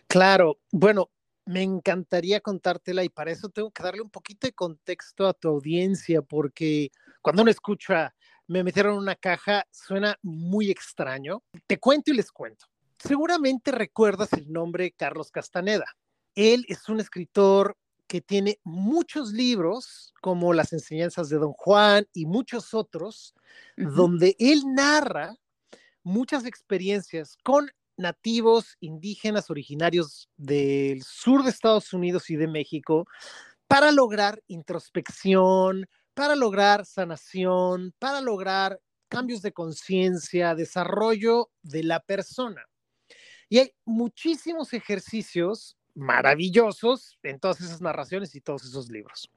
Claro, 0.08 0.60
bueno, 0.72 1.10
me 1.44 1.64
encantaría 1.64 2.40
contártela 2.40 3.04
y 3.04 3.10
para 3.10 3.32
eso 3.32 3.50
tengo 3.50 3.72
que 3.72 3.82
darle 3.82 4.02
un 4.02 4.12
poquito 4.12 4.46
de 4.46 4.54
contexto 4.54 5.28
a 5.28 5.34
tu 5.34 5.48
audiencia, 5.48 6.22
porque 6.22 6.92
cuando 7.24 7.42
uno 7.42 7.50
escucha, 7.50 8.14
me 8.46 8.64
metieron 8.64 8.94
en 8.94 9.00
una 9.00 9.16
caja, 9.16 9.66
suena 9.72 10.20
muy 10.22 10.70
extraño. 10.70 11.42
Te 11.66 11.80
cuento 11.80 12.12
y 12.12 12.16
les 12.16 12.32
cuento. 12.32 12.68
Seguramente 13.00 13.72
recuerdas 13.72 14.34
el 14.34 14.52
nombre 14.52 14.92
Carlos 14.92 15.32
Castaneda. 15.32 15.88
Él 16.36 16.66
es 16.68 16.88
un 16.90 17.00
escritor 17.00 17.78
que 18.08 18.22
tiene 18.22 18.60
muchos 18.64 19.32
libros, 19.34 20.14
como 20.22 20.54
Las 20.54 20.74
enseñanzas 20.74 21.30
de 21.30 21.38
Don 21.38 21.54
Juan 21.54 22.08
y 22.14 22.26
muchos 22.26 22.74
otros, 22.74 23.36
donde 23.78 24.36
él 24.40 24.64
narra 24.66 25.36
muchas 26.04 26.46
experiencias 26.46 27.38
con 27.44 27.70
nativos 27.98 28.78
indígenas 28.80 29.50
originarios 29.50 30.30
del 30.38 31.04
sur 31.04 31.44
de 31.44 31.52
Estados 31.52 31.94
Unidos 31.94 32.30
y 32.30 32.36
de 32.36 32.48
México 32.48 33.06
para 33.68 33.92
lograr 33.92 34.42
introspección, 34.48 35.86
para 36.16 36.36
lograr 36.36 36.86
sanación, 36.86 37.94
para 38.00 38.22
lograr 38.22 38.82
cambios 39.10 39.42
de 39.42 39.52
conciencia, 39.52 40.56
desarrollo 40.56 41.52
de 41.62 41.84
la 41.84 42.00
persona. 42.00 42.66
Y 43.50 43.60
hay 43.60 43.74
muchísimos 43.86 44.74
ejercicios 44.74 45.78
maravillosos 45.96 47.18
en 47.24 47.40
todas 47.40 47.62
esas 47.62 47.82
narraciones 47.82 48.36
y 48.36 48.42
todos 48.42 48.64
esos 48.66 48.90
libros. 48.90 49.30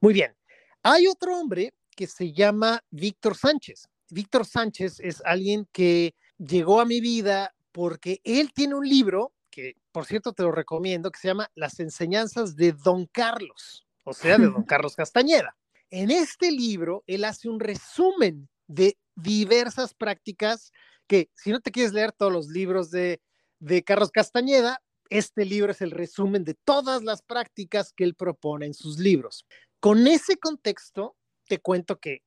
Muy 0.00 0.14
bien, 0.14 0.34
hay 0.82 1.06
otro 1.06 1.38
hombre 1.38 1.74
que 1.94 2.06
se 2.06 2.32
llama 2.32 2.82
Víctor 2.90 3.36
Sánchez. 3.36 3.88
Víctor 4.10 4.46
Sánchez 4.46 5.00
es 5.00 5.22
alguien 5.24 5.68
que 5.72 6.14
llegó 6.38 6.80
a 6.80 6.84
mi 6.84 7.00
vida 7.00 7.54
porque 7.72 8.20
él 8.24 8.52
tiene 8.54 8.74
un 8.74 8.88
libro 8.88 9.32
que, 9.50 9.76
por 9.92 10.06
cierto, 10.06 10.32
te 10.32 10.42
lo 10.42 10.52
recomiendo, 10.52 11.10
que 11.10 11.18
se 11.18 11.28
llama 11.28 11.50
Las 11.54 11.80
enseñanzas 11.80 12.56
de 12.56 12.72
Don 12.72 13.06
Carlos, 13.06 13.86
o 14.04 14.12
sea, 14.12 14.38
de 14.38 14.46
Don 14.46 14.62
Carlos 14.64 14.94
Castañeda. 14.94 15.56
En 15.90 16.10
este 16.10 16.50
libro, 16.50 17.02
él 17.06 17.24
hace 17.24 17.48
un 17.48 17.60
resumen 17.60 18.48
de 18.66 18.96
diversas 19.14 19.94
prácticas 19.94 20.72
que, 21.06 21.30
si 21.34 21.50
no 21.50 21.60
te 21.60 21.70
quieres 21.70 21.92
leer 21.92 22.12
todos 22.12 22.32
los 22.32 22.48
libros 22.48 22.90
de, 22.90 23.20
de 23.58 23.82
Carlos 23.82 24.10
Castañeda, 24.10 24.80
este 25.10 25.44
libro 25.44 25.72
es 25.72 25.80
el 25.80 25.90
resumen 25.90 26.44
de 26.44 26.54
todas 26.54 27.02
las 27.02 27.22
prácticas 27.22 27.92
que 27.92 28.04
él 28.04 28.14
propone 28.14 28.66
en 28.66 28.74
sus 28.74 28.98
libros. 28.98 29.46
Con 29.80 30.06
ese 30.06 30.36
contexto, 30.36 31.16
te 31.46 31.58
cuento 31.58 31.98
que 31.98 32.22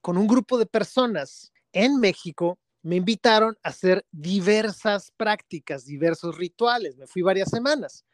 con 0.00 0.16
un 0.16 0.26
grupo 0.26 0.58
de 0.58 0.66
personas 0.66 1.52
en 1.72 1.98
México 1.98 2.58
me 2.82 2.96
invitaron 2.96 3.56
a 3.62 3.68
hacer 3.68 4.06
diversas 4.10 5.12
prácticas, 5.16 5.84
diversos 5.84 6.38
rituales. 6.38 6.96
Me 6.96 7.06
fui 7.06 7.22
varias 7.22 7.50
semanas. 7.50 8.04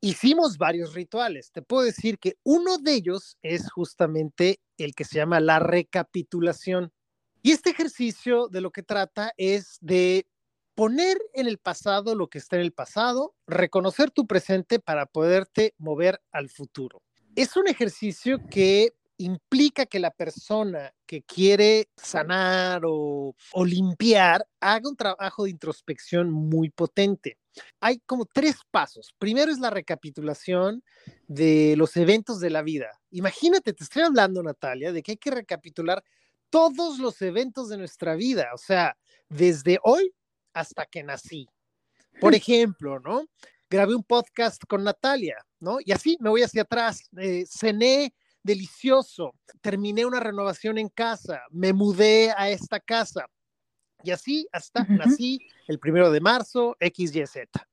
Hicimos 0.00 0.58
varios 0.58 0.94
rituales. 0.94 1.52
Te 1.52 1.62
puedo 1.62 1.84
decir 1.84 2.18
que 2.18 2.36
uno 2.42 2.78
de 2.78 2.94
ellos 2.94 3.38
es 3.42 3.70
justamente 3.70 4.60
el 4.78 4.94
que 4.94 5.04
se 5.04 5.16
llama 5.16 5.40
la 5.40 5.58
recapitulación. 5.58 6.92
Y 7.42 7.52
este 7.52 7.70
ejercicio 7.70 8.48
de 8.48 8.60
lo 8.60 8.72
que 8.72 8.82
trata 8.82 9.32
es 9.36 9.78
de 9.80 10.26
poner 10.76 11.16
en 11.32 11.48
el 11.48 11.58
pasado 11.58 12.14
lo 12.14 12.28
que 12.28 12.38
está 12.38 12.56
en 12.56 12.62
el 12.62 12.72
pasado, 12.72 13.34
reconocer 13.46 14.10
tu 14.10 14.26
presente 14.26 14.78
para 14.78 15.06
poderte 15.06 15.74
mover 15.78 16.20
al 16.30 16.50
futuro. 16.50 17.02
Es 17.34 17.56
un 17.56 17.66
ejercicio 17.66 18.46
que 18.48 18.94
implica 19.16 19.86
que 19.86 19.98
la 19.98 20.10
persona 20.10 20.92
que 21.06 21.22
quiere 21.22 21.88
sanar 21.96 22.82
o, 22.84 23.34
limpiar 23.64 24.46
haga 24.60 24.90
un 24.90 24.96
trabajo 24.96 25.44
de 25.44 25.50
introspección 25.50 26.30
muy 26.30 26.68
potente. 26.68 27.38
Hay 27.80 28.00
como 28.00 28.26
tres 28.26 28.56
pasos. 28.70 29.14
Primero 29.18 29.50
es 29.50 29.58
la 29.58 29.70
recapitulación 29.70 30.84
de 31.26 31.74
los 31.78 31.96
eventos 31.96 32.38
de 32.38 32.50
la 32.50 32.60
vida. 32.60 33.00
Imagínate, 33.10 33.72
te 33.72 33.84
estoy 33.84 34.02
hablando, 34.02 34.42
Natalia, 34.42 34.92
de 34.92 35.02
que 35.02 35.12
hay 35.12 35.16
que 35.16 35.30
recapitular 35.30 36.04
todos 36.50 36.98
los 36.98 37.22
eventos 37.22 37.70
de 37.70 37.78
nuestra 37.78 38.14
vida. 38.14 38.50
O 38.54 38.58
sea, 38.58 38.98
desde 39.30 39.78
hoy 39.82 40.14
hasta 40.56 40.86
que 40.86 41.02
nací. 41.02 41.46
Por 42.18 42.34
ejemplo, 42.34 42.98
¿no? 42.98 43.26
Grabé 43.68 43.94
un 43.94 44.02
podcast 44.02 44.62
con 44.66 44.84
Natalia, 44.84 45.36
¿no? 45.60 45.78
Y 45.84 45.92
así 45.92 46.16
me 46.18 46.30
voy 46.30 46.42
hacia 46.42 46.62
atrás. 46.62 47.10
Eh, 47.18 47.44
cené 47.46 48.14
delicioso, 48.42 49.34
terminé 49.60 50.06
una 50.06 50.20
renovación 50.20 50.78
en 50.78 50.88
casa, 50.88 51.42
me 51.50 51.74
mudé 51.74 52.32
a 52.34 52.48
esta 52.48 52.80
casa. 52.80 53.26
Y 54.02 54.12
así 54.12 54.48
hasta 54.50 54.84
nací 54.84 55.40
el 55.66 55.78
primero 55.78 56.10
de 56.10 56.20
marzo, 56.20 56.76
X, 56.80 57.14
Y, 57.14 57.26
Z. 57.26 57.68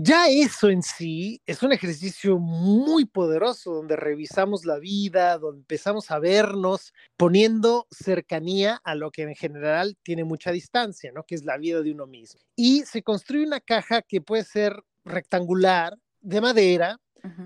Ya 0.00 0.28
eso 0.28 0.68
en 0.68 0.84
sí 0.84 1.42
es 1.44 1.60
un 1.64 1.72
ejercicio 1.72 2.38
muy 2.38 3.04
poderoso 3.04 3.72
donde 3.72 3.96
revisamos 3.96 4.64
la 4.64 4.78
vida, 4.78 5.36
donde 5.38 5.58
empezamos 5.58 6.12
a 6.12 6.20
vernos 6.20 6.94
poniendo 7.16 7.88
cercanía 7.90 8.80
a 8.84 8.94
lo 8.94 9.10
que 9.10 9.22
en 9.22 9.34
general 9.34 9.96
tiene 10.04 10.22
mucha 10.22 10.52
distancia, 10.52 11.10
¿no? 11.12 11.24
Que 11.24 11.34
es 11.34 11.44
la 11.44 11.56
vida 11.56 11.82
de 11.82 11.90
uno 11.90 12.06
mismo. 12.06 12.40
Y 12.54 12.82
se 12.82 13.02
construye 13.02 13.44
una 13.44 13.58
caja 13.58 14.00
que 14.02 14.20
puede 14.20 14.44
ser 14.44 14.80
rectangular, 15.04 15.98
de 16.20 16.40
madera, 16.42 17.00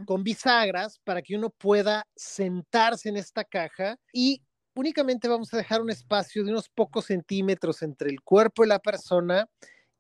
con 0.05 0.23
bisagras, 0.23 0.99
para 1.05 1.23
que 1.23 1.35
uno 1.35 1.49
pueda 1.49 2.07
sentarse 2.15 3.09
en 3.09 3.17
esta 3.17 3.45
caja 3.45 3.97
y 4.13 4.43
únicamente 4.75 5.27
vamos 5.27 5.55
a 5.55 5.57
dejar 5.57 5.81
un 5.81 5.89
espacio 5.89 6.45
de 6.45 6.51
unos 6.51 6.69
pocos 6.69 7.07
centímetros 7.07 7.81
entre 7.81 8.11
el 8.11 8.21
cuerpo 8.21 8.63
de 8.63 8.69
la 8.69 8.79
persona 8.79 9.49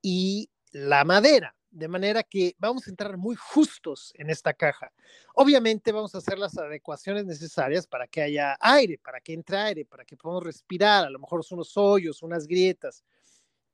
y 0.02 0.50
la 0.71 1.04
madera 1.04 1.56
de 1.73 1.88
manera 1.88 2.23
que 2.23 2.55
vamos 2.59 2.87
a 2.87 2.91
entrar 2.91 3.17
muy 3.17 3.35
justos 3.35 4.12
en 4.17 4.31
esta 4.31 4.52
caja. 4.52 4.93
Obviamente 5.35 5.91
vamos 5.91 6.14
a 6.14 6.19
hacer 6.19 6.38
las 6.38 6.57
adecuaciones 6.57 7.25
necesarias 7.25 7.87
para 7.87 8.07
que 8.07 8.23
haya 8.23 8.57
aire, 8.61 8.99
para 8.99 9.21
que 9.21 9.33
entre 9.33 9.57
aire, 9.57 9.85
para 9.85 10.05
que 10.05 10.17
podamos 10.17 10.45
respirar, 10.45 11.07
a 11.07 11.11
lo 11.11 11.19
mejor 11.19 11.43
son 11.45 11.57
unos 11.57 11.76
hoyos, 11.76 12.23
unas 12.23 12.47
grietas. 12.47 13.02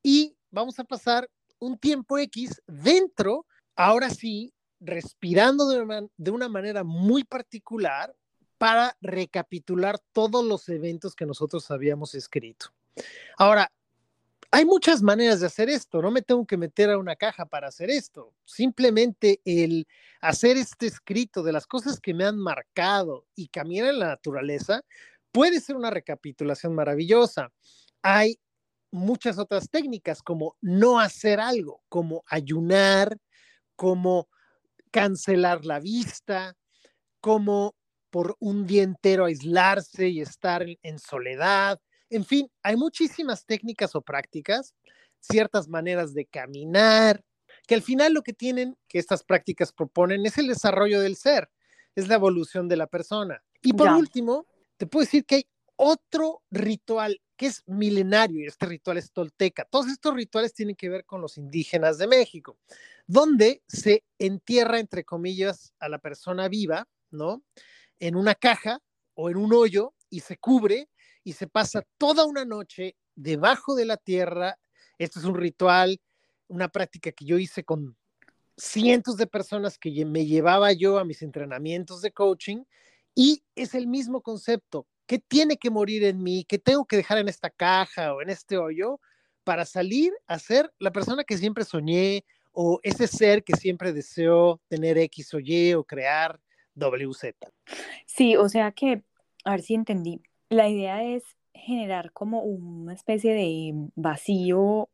Y 0.03 0.37
vamos 0.51 0.79
a 0.79 0.85
pasar 0.85 1.29
un 1.59 1.77
tiempo 1.77 2.19
X 2.19 2.63
dentro, 2.67 3.47
ahora 3.75 4.11
sí, 4.11 4.55
respirando 4.81 5.69
de 5.69 5.81
una, 5.83 6.07
de 6.17 6.31
una 6.31 6.49
manera 6.49 6.85
muy 6.85 7.25
particular 7.25 8.15
para 8.59 8.97
recapitular 9.01 9.99
todos 10.13 10.45
los 10.45 10.69
eventos 10.69 11.15
que 11.15 11.27
nosotros 11.27 11.71
habíamos 11.71 12.15
escrito. 12.15 12.73
Ahora, 13.37 13.71
hay 14.51 14.65
muchas 14.65 15.03
maneras 15.03 15.41
de 15.41 15.47
hacer 15.47 15.69
esto, 15.69 16.01
no 16.01 16.11
me 16.11 16.23
tengo 16.23 16.47
que 16.47 16.57
meter 16.57 16.91
a 16.91 16.99
una 16.99 17.17
caja 17.17 17.45
para 17.47 17.69
hacer 17.69 17.91
esto. 17.91 18.35
Simplemente 18.45 19.41
el 19.45 19.87
hacer 20.21 20.57
este 20.57 20.87
escrito 20.87 21.43
de 21.43 21.53
las 21.53 21.67
cosas 21.67 22.01
que 22.01 22.15
me 22.15 22.25
han 22.25 22.39
marcado 22.39 23.27
y 23.35 23.49
caminar 23.49 23.89
en 23.91 23.99
la 23.99 24.09
naturaleza 24.09 24.83
puede 25.33 25.61
ser 25.61 25.77
una 25.77 25.91
recapitulación 25.91 26.75
maravillosa. 26.75 27.53
Hay 28.03 28.39
muchas 28.91 29.39
otras 29.39 29.69
técnicas 29.69 30.23
como 30.23 30.57
no 30.63 30.99
hacer 30.99 31.41
algo, 31.41 31.83
como 31.91 32.25
ayunar, 32.27 33.19
como 33.77 34.29
cancelar 34.91 35.67
la 35.67 35.79
vista, 35.79 36.57
como 37.21 37.77
por 38.11 38.37
un 38.41 38.67
día 38.67 38.83
entero 38.83 39.27
aislarse 39.27 40.09
y 40.09 40.21
estar 40.23 40.65
en 40.83 40.99
soledad, 40.99 41.79
en 42.11 42.25
fin, 42.25 42.51
hay 42.63 42.77
muchísimas 42.77 43.45
técnicas 43.45 43.95
o 43.95 44.03
prácticas, 44.03 44.75
ciertas 45.21 45.69
maneras 45.69 46.15
de 46.15 46.27
caminar, 46.27 47.25
que 47.67 47.75
al 47.75 47.83
final 47.83 48.15
lo 48.15 48.23
que 48.23 48.33
tienen, 48.33 48.77
que 48.89 48.99
estas 48.99 49.23
prácticas 49.23 49.73
proponen, 49.73 50.25
es 50.27 50.39
el 50.39 50.47
desarrollo 50.47 51.01
del 51.01 51.17
ser, 51.17 51.51
es 51.95 52.09
la 52.09 52.15
evolución 52.15 52.69
de 52.69 52.77
la 52.77 52.87
persona. 52.87 53.43
Y 53.63 53.73
por 53.73 53.91
último, 53.91 54.47
te 54.77 54.87
puedo 54.87 55.05
decir 55.05 55.25
que 55.25 55.35
hay 55.37 55.47
otro 55.77 56.43
ritual 56.51 57.21
que 57.37 57.47
es 57.47 57.63
milenario 57.67 58.41
y 58.41 58.47
este 58.47 58.67
ritual 58.67 58.99
es 58.99 59.13
tolteca. 59.13 59.65
Todos 59.65 59.87
estos 59.89 60.13
rituales 60.15 60.53
tienen 60.53 60.75
que 60.75 60.89
ver 60.89 61.05
con 61.05 61.21
los 61.21 61.39
indígenas 61.39 61.97
de 61.99 62.09
México, 62.09 62.59
donde 63.07 63.63
se 63.69 64.05
entierra, 64.19 64.81
entre 64.81 65.05
comillas, 65.05 65.73
a 65.79 65.89
la 65.89 65.99
persona 65.99 66.49
viva, 66.49 66.89
¿no? 67.11 67.45
En 68.01 68.17
una 68.17 68.35
caja 68.35 68.81
o 69.15 69.31
en 69.31 69.37
un 69.37 69.53
hoyo 69.53 69.95
y 70.11 70.21
se 70.21 70.37
cubre 70.37 70.89
y 71.25 71.33
se 71.33 71.47
pasa 71.47 71.85
toda 71.99 72.25
una 72.25 72.45
noche 72.45 72.97
debajo 73.15 73.75
de 73.75 73.85
la 73.85 73.97
tierra. 73.97 74.59
Esto 74.99 75.19
es 75.19 75.25
un 75.25 75.35
ritual, 75.35 76.01
una 76.49 76.69
práctica 76.69 77.13
que 77.13 77.25
yo 77.25 77.39
hice 77.39 77.65
con 77.65 77.97
cientos 78.57 79.17
de 79.17 79.27
personas 79.27 79.79
que 79.79 80.05
me 80.05 80.27
llevaba 80.27 80.73
yo 80.73 80.99
a 80.99 81.05
mis 81.05 81.23
entrenamientos 81.23 82.03
de 82.03 82.13
coaching 82.13 82.65
y 83.15 83.43
es 83.55 83.75
el 83.75 83.87
mismo 83.87 84.21
concepto. 84.21 84.87
¿Qué 85.07 85.19
tiene 85.19 85.57
que 85.57 85.71
morir 85.71 86.05
en 86.05 86.23
mí? 86.23 86.45
¿Qué 86.45 86.59
tengo 86.59 86.85
que 86.85 86.97
dejar 86.97 87.19
en 87.19 87.29
esta 87.29 87.51
caja 87.51 88.15
o 88.15 88.21
en 88.21 88.29
este 88.29 88.59
hoyo 88.59 89.01
para 89.45 89.65
salir 89.65 90.13
a 90.27 90.39
ser 90.39 90.73
la 90.79 90.93
persona 90.93 91.25
que 91.25 91.39
siempre 91.39 91.65
soñé 91.65 92.25
o 92.53 92.81
ese 92.83 93.07
ser 93.07 93.43
que 93.43 93.57
siempre 93.57 93.93
deseo 93.93 94.61
tener 94.69 94.99
X 94.99 95.33
o 95.35 95.39
Y 95.41 95.73
o 95.75 95.85
crear 95.85 96.39
WZ? 96.75 97.35
Sí, 98.05 98.37
o 98.37 98.49
sea 98.49 98.73
que, 98.73 99.03
a 99.45 99.53
ver 99.53 99.63
si 99.63 99.75
entendí. 99.75 100.21
La 100.51 100.69
idea 100.69 101.03
es 101.03 101.25
generar 101.53 102.13
como 102.13 102.43
una 102.43 102.95
especie 102.95 103.35
de 103.35 103.91
vacío 103.97 104.89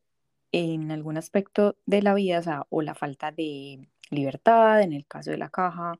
en 0.50 0.90
algún 0.90 1.16
aspecto 1.16 1.76
de 1.86 2.02
la 2.02 2.14
vida, 2.14 2.38
o, 2.38 2.42
sea, 2.42 2.66
o 2.70 2.82
la 2.82 2.94
falta 2.94 3.30
de 3.32 3.88
libertad, 4.10 4.82
en 4.82 4.92
el 4.92 5.06
caso 5.06 5.30
de 5.30 5.38
la 5.38 5.48
caja, 5.48 5.98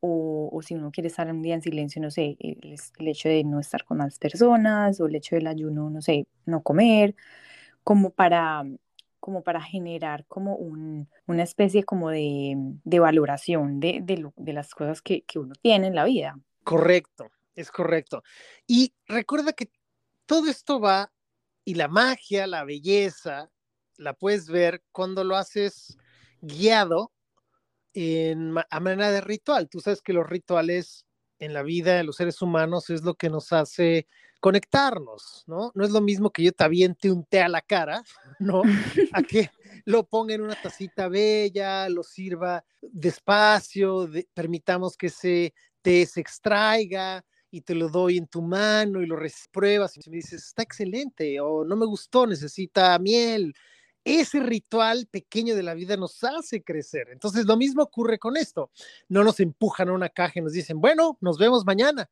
o, 0.00 0.60
si 0.62 0.74
uno 0.74 0.90
quiere 0.90 1.08
estar 1.08 1.30
un 1.30 1.42
día 1.42 1.54
en 1.54 1.62
silencio, 1.62 2.02
no 2.02 2.10
sé, 2.10 2.36
el, 2.40 3.08
hecho 3.08 3.28
de 3.28 3.44
no 3.44 3.60
estar 3.60 3.84
con 3.84 3.98
más 3.98 4.18
personas, 4.18 5.00
o 5.00 5.06
el 5.06 5.14
hecho 5.14 5.36
del 5.36 5.46
ayuno, 5.46 5.90
no 5.90 6.02
sé, 6.02 6.26
no 6.44 6.62
comer, 6.62 7.14
como 7.84 8.10
para, 8.10 8.64
como 9.20 9.42
para 9.42 9.62
generar 9.62 10.24
como 10.26 10.56
un, 10.56 11.08
una 11.26 11.42
especie 11.44 11.84
como 11.84 12.10
de, 12.10 12.56
de 12.84 12.98
valoración 12.98 13.78
de, 13.78 14.00
de, 14.02 14.28
de 14.36 14.52
las 14.52 14.74
cosas 14.74 15.02
que, 15.02 15.22
que 15.22 15.38
uno 15.38 15.54
tiene 15.62 15.86
en 15.86 15.94
la 15.94 16.04
vida. 16.04 16.38
Correcto. 16.64 17.30
Es 17.54 17.70
correcto. 17.70 18.22
Y 18.66 18.94
recuerda 19.06 19.52
que 19.52 19.70
todo 20.26 20.48
esto 20.48 20.80
va 20.80 21.12
y 21.64 21.74
la 21.74 21.88
magia, 21.88 22.46
la 22.46 22.64
belleza, 22.64 23.50
la 23.96 24.14
puedes 24.14 24.48
ver 24.48 24.82
cuando 24.90 25.24
lo 25.24 25.36
haces 25.36 25.96
guiado 26.40 27.12
en, 27.94 28.54
a 28.68 28.80
manera 28.80 29.10
de 29.10 29.20
ritual. 29.20 29.68
Tú 29.68 29.80
sabes 29.80 30.02
que 30.02 30.12
los 30.12 30.28
rituales 30.28 31.06
en 31.38 31.52
la 31.52 31.62
vida 31.62 31.96
de 31.96 32.04
los 32.04 32.16
seres 32.16 32.40
humanos 32.40 32.88
es 32.90 33.02
lo 33.02 33.14
que 33.14 33.28
nos 33.28 33.52
hace 33.52 34.06
conectarnos, 34.40 35.44
¿no? 35.46 35.70
No 35.74 35.84
es 35.84 35.90
lo 35.90 36.00
mismo 36.00 36.30
que 36.30 36.42
yo 36.42 36.52
te 36.52 36.64
aviente 36.64 37.10
un 37.10 37.24
té 37.24 37.42
a 37.42 37.48
la 37.48 37.60
cara, 37.60 38.02
¿no? 38.40 38.62
A 39.12 39.22
que 39.28 39.50
lo 39.84 40.04
ponga 40.04 40.34
en 40.34 40.42
una 40.42 40.60
tacita 40.60 41.08
bella, 41.08 41.88
lo 41.88 42.02
sirva 42.02 42.64
despacio, 42.80 44.08
permitamos 44.34 44.96
que 44.96 45.06
ese 45.08 45.54
té 45.80 46.06
se 46.06 46.20
extraiga, 46.20 47.24
y 47.52 47.60
te 47.60 47.74
lo 47.74 47.88
doy 47.90 48.16
en 48.16 48.26
tu 48.26 48.40
mano 48.40 49.02
y 49.02 49.06
lo 49.06 49.16
pruebas 49.52 49.96
y 49.96 50.10
me 50.10 50.16
dices, 50.16 50.42
está 50.46 50.62
excelente 50.62 51.38
o 51.38 51.64
no 51.64 51.76
me 51.76 51.84
gustó, 51.84 52.26
necesita 52.26 52.98
miel. 52.98 53.54
Ese 54.02 54.40
ritual 54.40 55.06
pequeño 55.06 55.54
de 55.54 55.62
la 55.62 55.74
vida 55.74 55.96
nos 55.98 56.24
hace 56.24 56.62
crecer. 56.64 57.08
Entonces, 57.12 57.44
lo 57.44 57.56
mismo 57.56 57.82
ocurre 57.82 58.18
con 58.18 58.36
esto. 58.36 58.70
No 59.08 59.22
nos 59.22 59.38
empujan 59.38 59.90
a 59.90 59.92
una 59.92 60.08
caja 60.08 60.40
y 60.40 60.42
nos 60.42 60.54
dicen, 60.54 60.80
bueno, 60.80 61.18
nos 61.20 61.38
vemos 61.38 61.64
mañana, 61.66 62.10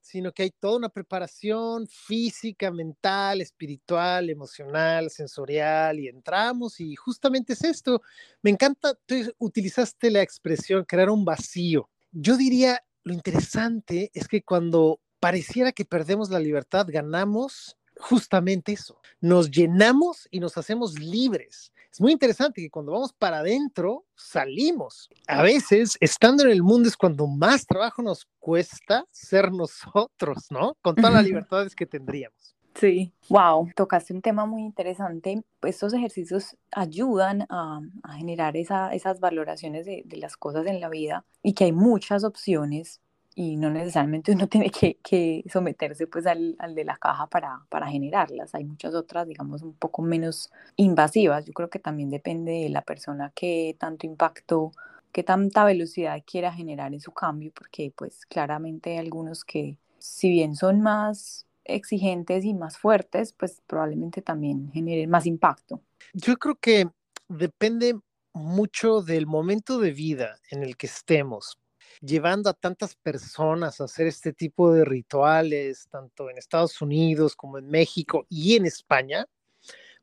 sino 0.00 0.32
que 0.32 0.44
hay 0.44 0.50
toda 0.50 0.78
una 0.78 0.88
preparación 0.88 1.86
física, 1.86 2.70
mental, 2.70 3.42
espiritual, 3.42 4.30
emocional, 4.30 5.10
sensorial, 5.10 6.00
y 6.00 6.08
entramos 6.08 6.80
y 6.80 6.96
justamente 6.96 7.52
es 7.52 7.62
esto. 7.62 8.00
Me 8.40 8.50
encanta, 8.50 8.94
tú 9.04 9.14
utilizaste 9.36 10.10
la 10.10 10.22
expresión 10.22 10.86
crear 10.86 11.10
un 11.10 11.26
vacío. 11.26 11.90
Yo 12.10 12.38
diría, 12.38 12.82
lo 13.04 13.12
interesante 13.12 14.10
es 14.14 14.28
que 14.28 14.42
cuando 14.42 15.00
pareciera 15.20 15.72
que 15.72 15.84
perdemos 15.84 16.30
la 16.30 16.38
libertad, 16.38 16.86
ganamos 16.88 17.76
justamente 17.98 18.72
eso. 18.72 19.00
Nos 19.20 19.50
llenamos 19.50 20.28
y 20.30 20.40
nos 20.40 20.56
hacemos 20.56 20.98
libres. 20.98 21.72
Es 21.90 22.00
muy 22.00 22.12
interesante 22.12 22.60
que 22.60 22.70
cuando 22.70 22.92
vamos 22.92 23.12
para 23.12 23.38
adentro, 23.38 24.04
salimos. 24.14 25.08
A 25.26 25.42
veces, 25.42 25.96
estando 26.00 26.44
en 26.44 26.50
el 26.50 26.62
mundo 26.62 26.88
es 26.88 26.96
cuando 26.96 27.26
más 27.26 27.66
trabajo 27.66 28.02
nos 28.02 28.26
cuesta 28.38 29.04
ser 29.10 29.50
nosotros, 29.50 30.46
¿no? 30.50 30.76
Con 30.82 30.94
todas 30.94 31.12
las 31.12 31.24
libertades 31.26 31.74
que 31.74 31.86
tendríamos. 31.86 32.57
Sí, 32.78 33.12
wow, 33.28 33.68
tocaste 33.74 34.14
un 34.14 34.22
tema 34.22 34.46
muy 34.46 34.62
interesante. 34.62 35.42
Estos 35.62 35.92
ejercicios 35.94 36.56
ayudan 36.70 37.44
a, 37.50 37.80
generar 38.16 38.56
esas 38.56 39.18
valoraciones 39.18 39.84
de, 39.84 40.04
las 40.12 40.36
cosas 40.36 40.64
en 40.66 40.80
la 40.80 40.88
vida 40.88 41.24
y 41.42 41.54
que 41.54 41.64
hay 41.64 41.72
muchas 41.72 42.22
opciones 42.22 43.00
y 43.34 43.56
no 43.56 43.70
necesariamente 43.70 44.30
uno 44.30 44.46
tiene 44.48 44.70
que, 44.70 45.44
someterse 45.50 46.06
pues 46.06 46.24
al, 46.28 46.56
de 46.56 46.84
la 46.84 46.96
caja 46.98 47.26
para, 47.26 47.86
generarlas. 47.88 48.54
Hay 48.54 48.64
muchas 48.64 48.94
otras, 48.94 49.26
digamos, 49.26 49.62
un 49.62 49.74
poco 49.74 50.02
menos 50.02 50.52
invasivas. 50.76 51.46
Yo 51.46 51.52
creo 51.54 51.70
que 51.70 51.80
también 51.80 52.10
depende 52.10 52.52
de 52.52 52.68
la 52.68 52.82
persona 52.82 53.32
que 53.34 53.74
tanto 53.80 54.06
impacto, 54.06 54.70
qué 55.10 55.24
tanta 55.24 55.64
velocidad 55.64 56.22
quiera 56.24 56.52
generar 56.52 56.94
en 56.94 57.00
su 57.00 57.10
cambio, 57.10 57.50
porque 57.52 57.92
pues 57.96 58.24
claramente 58.26 58.90
hay 58.90 58.98
algunos 58.98 59.44
que 59.44 59.78
si 59.98 60.30
bien 60.30 60.54
son 60.54 60.80
más 60.80 61.47
exigentes 61.68 62.44
y 62.44 62.54
más 62.54 62.78
fuertes, 62.78 63.32
pues 63.32 63.62
probablemente 63.66 64.22
también 64.22 64.70
generen 64.72 65.10
más 65.10 65.26
impacto. 65.26 65.80
Yo 66.12 66.36
creo 66.36 66.56
que 66.56 66.88
depende 67.28 67.98
mucho 68.32 69.02
del 69.02 69.26
momento 69.26 69.78
de 69.78 69.92
vida 69.92 70.38
en 70.50 70.62
el 70.62 70.76
que 70.76 70.86
estemos, 70.86 71.58
llevando 72.00 72.50
a 72.50 72.54
tantas 72.54 72.94
personas 72.94 73.80
a 73.80 73.84
hacer 73.84 74.06
este 74.06 74.32
tipo 74.32 74.72
de 74.72 74.84
rituales, 74.84 75.88
tanto 75.90 76.30
en 76.30 76.38
Estados 76.38 76.80
Unidos 76.80 77.36
como 77.36 77.58
en 77.58 77.68
México 77.68 78.26
y 78.28 78.56
en 78.56 78.66
España. 78.66 79.26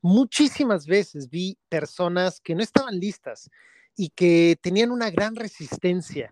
Muchísimas 0.01 0.85
veces 0.85 1.29
vi 1.29 1.57
personas 1.69 2.39
que 2.39 2.53
no 2.53 2.61
estaban 2.61 2.99
listas 2.99 3.49
y 3.95 4.09
que 4.09 4.57
tenían 4.61 4.91
una 4.91 5.09
gran 5.09 5.35
resistencia 5.35 6.31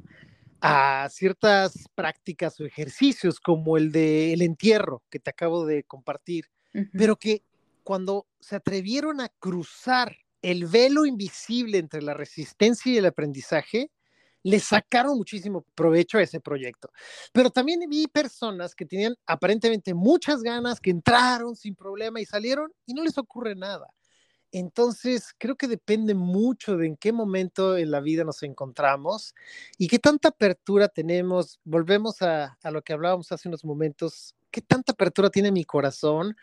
a 0.65 1.09
ciertas 1.11 1.89
prácticas 1.93 2.57
o 2.61 2.65
ejercicios 2.65 3.41
como 3.41 3.75
el 3.75 3.91
del 3.91 4.41
entierro 4.41 5.03
que 5.09 5.19
te 5.19 5.29
acabo 5.29 5.65
de 5.65 5.83
compartir, 5.83 6.45
pero 6.95 7.17
que 7.17 7.43
cuando 7.83 8.27
se 8.39 8.55
atrevieron 8.55 9.19
a 9.19 9.27
cruzar 9.27 10.15
el 10.41 10.65
velo 10.65 11.05
invisible 11.05 11.79
entre 11.79 12.01
la 12.01 12.13
resistencia 12.13 12.93
y 12.93 12.97
el 12.97 13.05
aprendizaje, 13.05 13.91
le 14.41 14.59
sacaron 14.61 15.17
muchísimo 15.17 15.65
provecho 15.75 16.17
a 16.17 16.21
ese 16.21 16.39
proyecto. 16.39 16.89
Pero 17.33 17.49
también 17.49 17.81
vi 17.89 18.07
personas 18.07 18.73
que 18.73 18.85
tenían 18.85 19.15
aparentemente 19.25 19.93
muchas 19.93 20.41
ganas, 20.43 20.79
que 20.79 20.91
entraron 20.91 21.57
sin 21.57 21.75
problema 21.75 22.21
y 22.21 22.25
salieron 22.25 22.71
y 22.85 22.93
no 22.93 23.03
les 23.03 23.17
ocurre 23.17 23.53
nada. 23.53 23.87
Entonces, 24.55 25.33
creo 25.39 25.55
que 25.55 25.67
depende 25.67 26.13
mucho 26.13 26.77
de 26.77 26.85
en 26.85 26.95
qué 26.95 27.11
momento 27.11 27.75
en 27.75 27.89
la 27.89 28.01
vida 28.01 28.23
nos 28.23 28.43
encontramos 28.43 29.33
y 29.79 29.87
qué 29.87 29.97
tanta 29.97 30.29
apertura 30.29 30.87
tenemos. 30.87 31.59
Volvemos 31.63 32.21
a, 32.21 32.55
lo 32.71 32.83
que 32.83 32.93
hablábamos 32.93 33.31
hace 33.31 33.47
unos 33.47 33.65
momentos, 33.65 34.35
qué 34.51 34.61
tanta 34.61 34.91
apertura 34.91 35.31
tiene 35.31 35.51
mi 35.51 35.63
corazón 35.63 36.37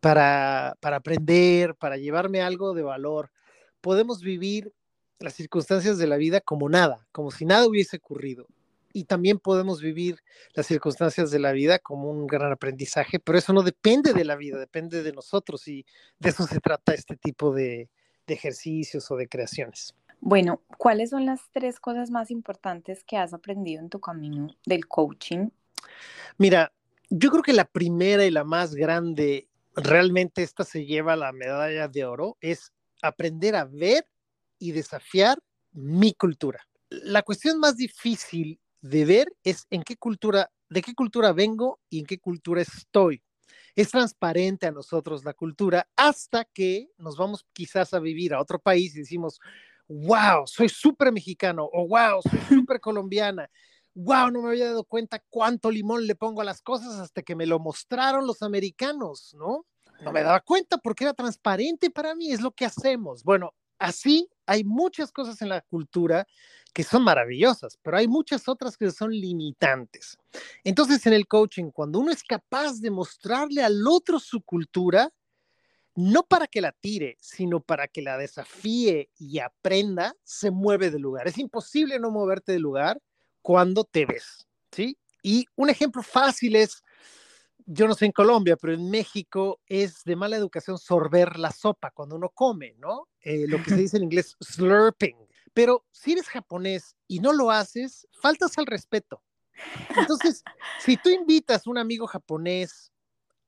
para, 0.00 0.76
para 0.80 0.96
aprender, 0.96 1.74
para 1.74 1.96
llevarme 1.96 2.42
algo 2.42 2.74
de 2.74 2.82
valor. 2.82 3.30
Podemos 3.80 4.20
vivir 4.20 4.70
las 5.18 5.32
circunstancias 5.32 5.96
de 5.96 6.06
la 6.06 6.16
vida 6.16 6.42
como 6.42 6.68
nada, 6.68 7.06
como 7.12 7.30
si 7.30 7.46
nada 7.46 7.66
hubiese 7.66 7.96
ocurrido 7.96 8.46
y 8.94 9.04
también 9.04 9.40
podemos 9.40 9.82
vivir 9.82 10.20
las 10.54 10.66
circunstancias 10.66 11.30
de 11.32 11.40
la 11.40 11.52
vida 11.52 11.80
como 11.80 12.08
un 12.08 12.26
gran 12.26 12.52
aprendizaje, 12.52 13.18
pero 13.18 13.36
eso 13.36 13.52
no 13.52 13.62
depende 13.62 14.14
de 14.14 14.24
la 14.24 14.36
vida, 14.36 14.56
depende 14.58 15.02
de 15.02 15.12
nosotros 15.12 15.66
y 15.66 15.84
de 16.20 16.30
eso 16.30 16.46
se 16.46 16.60
trata 16.60 16.94
este 16.94 17.16
tipo 17.16 17.52
de, 17.52 17.90
de 18.26 18.34
ejercicios 18.34 19.10
o 19.10 19.16
de 19.16 19.28
creaciones. 19.28 19.94
Bueno, 20.20 20.62
¿cuáles 20.78 21.10
son 21.10 21.26
las 21.26 21.40
tres 21.52 21.80
cosas 21.80 22.10
más 22.10 22.30
importantes 22.30 23.02
que 23.04 23.16
has 23.16 23.34
aprendido 23.34 23.82
en 23.82 23.90
tu 23.90 24.00
camino 24.00 24.46
del 24.64 24.86
coaching? 24.86 25.48
Mira, 26.38 26.72
yo 27.10 27.30
creo 27.30 27.42
que 27.42 27.52
la 27.52 27.66
primera 27.66 28.24
y 28.24 28.30
la 28.30 28.44
más 28.44 28.76
grande, 28.76 29.48
realmente 29.74 30.44
esta 30.44 30.62
se 30.62 30.86
lleva 30.86 31.16
la 31.16 31.32
medalla 31.32 31.88
de 31.88 32.04
oro, 32.04 32.38
es 32.40 32.72
aprender 33.02 33.56
a 33.56 33.64
ver 33.64 34.06
y 34.58 34.70
desafiar 34.70 35.36
mi 35.72 36.14
cultura. 36.14 36.66
La 36.88 37.22
cuestión 37.22 37.58
más 37.58 37.76
difícil 37.76 38.60
de 38.84 39.06
ver 39.06 39.34
es 39.42 39.66
en 39.70 39.82
qué 39.82 39.96
cultura, 39.96 40.50
de 40.68 40.82
qué 40.82 40.94
cultura 40.94 41.32
vengo 41.32 41.80
y 41.88 42.00
en 42.00 42.06
qué 42.06 42.18
cultura 42.18 42.60
estoy. 42.60 43.22
Es 43.74 43.90
transparente 43.90 44.66
a 44.66 44.72
nosotros 44.72 45.24
la 45.24 45.32
cultura 45.32 45.88
hasta 45.96 46.44
que 46.44 46.90
nos 46.98 47.16
vamos 47.16 47.46
quizás 47.54 47.94
a 47.94 47.98
vivir 47.98 48.34
a 48.34 48.42
otro 48.42 48.58
país 48.58 48.94
y 48.94 48.98
decimos, 48.98 49.40
wow, 49.88 50.46
soy 50.46 50.68
súper 50.68 51.12
mexicano 51.12 51.66
o 51.72 51.88
wow, 51.88 52.20
soy 52.20 52.40
súper 52.66 52.78
colombiana. 52.78 53.50
Wow, 53.94 54.30
no 54.30 54.42
me 54.42 54.50
había 54.50 54.66
dado 54.66 54.84
cuenta 54.84 55.24
cuánto 55.30 55.70
limón 55.70 56.06
le 56.06 56.14
pongo 56.14 56.42
a 56.42 56.44
las 56.44 56.60
cosas 56.60 57.00
hasta 57.00 57.22
que 57.22 57.34
me 57.34 57.46
lo 57.46 57.58
mostraron 57.58 58.26
los 58.26 58.42
americanos, 58.42 59.34
¿no? 59.38 59.64
No 60.02 60.12
me 60.12 60.22
daba 60.22 60.40
cuenta 60.40 60.76
porque 60.76 61.04
era 61.04 61.14
transparente 61.14 61.88
para 61.90 62.14
mí, 62.14 62.32
es 62.32 62.42
lo 62.42 62.50
que 62.50 62.66
hacemos. 62.66 63.24
Bueno, 63.24 63.54
así 63.78 64.28
hay 64.46 64.64
muchas 64.64 65.10
cosas 65.12 65.40
en 65.42 65.48
la 65.48 65.60
cultura 65.62 66.26
que 66.72 66.82
son 66.82 67.04
maravillosas, 67.04 67.78
pero 67.82 67.96
hay 67.96 68.08
muchas 68.08 68.48
otras 68.48 68.76
que 68.76 68.90
son 68.90 69.12
limitantes. 69.12 70.18
Entonces, 70.64 71.06
en 71.06 71.12
el 71.12 71.28
coaching, 71.28 71.70
cuando 71.70 72.00
uno 72.00 72.10
es 72.10 72.24
capaz 72.24 72.80
de 72.80 72.90
mostrarle 72.90 73.62
al 73.62 73.86
otro 73.86 74.18
su 74.18 74.42
cultura, 74.42 75.08
no 75.94 76.24
para 76.24 76.48
que 76.48 76.60
la 76.60 76.72
tire, 76.72 77.16
sino 77.20 77.60
para 77.60 77.86
que 77.86 78.02
la 78.02 78.18
desafíe 78.18 79.10
y 79.16 79.38
aprenda, 79.38 80.16
se 80.24 80.50
mueve 80.50 80.90
de 80.90 80.98
lugar. 80.98 81.28
Es 81.28 81.38
imposible 81.38 82.00
no 82.00 82.10
moverte 82.10 82.50
de 82.50 82.58
lugar 82.58 83.00
cuando 83.40 83.84
te 83.84 84.04
ves, 84.04 84.46
¿sí? 84.72 84.98
Y 85.22 85.46
un 85.54 85.70
ejemplo 85.70 86.02
fácil 86.02 86.56
es, 86.56 86.82
yo 87.66 87.88
no 87.88 87.94
sé 87.94 88.06
en 88.06 88.12
Colombia, 88.12 88.56
pero 88.56 88.74
en 88.74 88.90
México 88.90 89.60
es 89.66 90.04
de 90.04 90.16
mala 90.16 90.36
educación 90.36 90.78
sorber 90.78 91.38
la 91.38 91.50
sopa 91.50 91.90
cuando 91.90 92.16
uno 92.16 92.28
come, 92.30 92.74
¿no? 92.78 93.08
Eh, 93.20 93.46
lo 93.48 93.62
que 93.62 93.70
se 93.70 93.76
dice 93.76 93.96
en 93.96 94.04
inglés 94.04 94.36
slurping. 94.40 95.16
Pero 95.52 95.86
si 95.90 96.12
eres 96.12 96.28
japonés 96.28 96.96
y 97.06 97.20
no 97.20 97.32
lo 97.32 97.50
haces, 97.50 98.06
faltas 98.12 98.58
al 98.58 98.66
respeto. 98.66 99.22
Entonces, 99.96 100.42
si 100.80 100.96
tú 100.96 101.10
invitas 101.10 101.66
a 101.66 101.70
un 101.70 101.78
amigo 101.78 102.06
japonés 102.06 102.92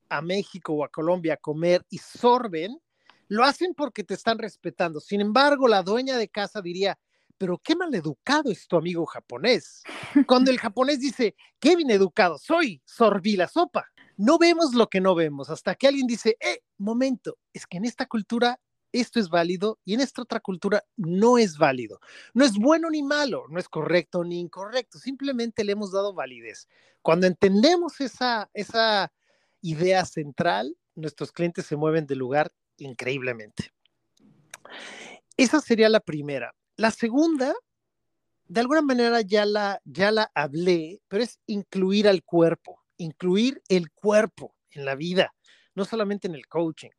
a 0.08 0.22
México 0.22 0.72
o 0.72 0.84
a 0.84 0.88
Colombia 0.88 1.34
a 1.34 1.38
comer 1.38 1.84
y 1.90 1.98
sorben, 1.98 2.80
lo 3.28 3.44
hacen 3.44 3.74
porque 3.74 4.04
te 4.04 4.14
están 4.14 4.38
respetando. 4.38 5.00
Sin 5.00 5.20
embargo, 5.20 5.66
la 5.66 5.82
dueña 5.82 6.16
de 6.16 6.28
casa 6.28 6.62
diría, 6.62 6.96
pero 7.38 7.58
qué 7.58 7.74
mal 7.74 7.92
educado 7.94 8.50
es 8.50 8.66
tu 8.68 8.76
amigo 8.76 9.04
japonés. 9.04 9.82
Cuando 10.26 10.50
el 10.50 10.58
japonés 10.58 11.00
dice, 11.00 11.34
qué 11.58 11.76
bien 11.76 11.90
educado 11.90 12.38
soy, 12.38 12.80
sorbí 12.84 13.36
la 13.36 13.48
sopa. 13.48 13.90
No 14.16 14.38
vemos 14.38 14.74
lo 14.74 14.88
que 14.88 15.00
no 15.00 15.14
vemos 15.14 15.50
hasta 15.50 15.74
que 15.74 15.86
alguien 15.86 16.06
dice, 16.06 16.36
eh, 16.40 16.60
momento, 16.78 17.38
es 17.52 17.66
que 17.66 17.76
en 17.76 17.84
esta 17.84 18.06
cultura 18.06 18.58
esto 18.92 19.20
es 19.20 19.28
válido 19.28 19.78
y 19.84 19.94
en 19.94 20.00
esta 20.00 20.22
otra 20.22 20.40
cultura 20.40 20.84
no 20.96 21.38
es 21.38 21.58
válido. 21.58 22.00
No 22.32 22.44
es 22.44 22.54
bueno 22.54 22.88
ni 22.88 23.02
malo, 23.02 23.44
no 23.48 23.58
es 23.58 23.68
correcto 23.68 24.24
ni 24.24 24.40
incorrecto, 24.40 24.98
simplemente 24.98 25.64
le 25.64 25.72
hemos 25.72 25.92
dado 25.92 26.14
validez. 26.14 26.68
Cuando 27.02 27.26
entendemos 27.26 28.00
esa, 28.00 28.50
esa 28.54 29.12
idea 29.60 30.04
central, 30.04 30.76
nuestros 30.94 31.32
clientes 31.32 31.66
se 31.66 31.76
mueven 31.76 32.06
de 32.06 32.16
lugar 32.16 32.50
increíblemente. 32.78 33.72
Esa 35.36 35.60
sería 35.60 35.88
la 35.88 36.00
primera. 36.00 36.54
La 36.76 36.90
segunda, 36.90 37.54
de 38.48 38.60
alguna 38.60 38.82
manera 38.82 39.20
ya 39.20 39.44
la, 39.44 39.80
ya 39.84 40.10
la 40.10 40.30
hablé, 40.34 41.00
pero 41.08 41.22
es 41.22 41.38
incluir 41.46 42.08
al 42.08 42.22
cuerpo, 42.22 42.82
incluir 42.98 43.62
el 43.68 43.90
cuerpo 43.90 44.54
en 44.70 44.84
la 44.84 44.94
vida, 44.94 45.34
no 45.74 45.84
solamente 45.84 46.28
en 46.28 46.34
el 46.34 46.46
coaching. 46.46 46.90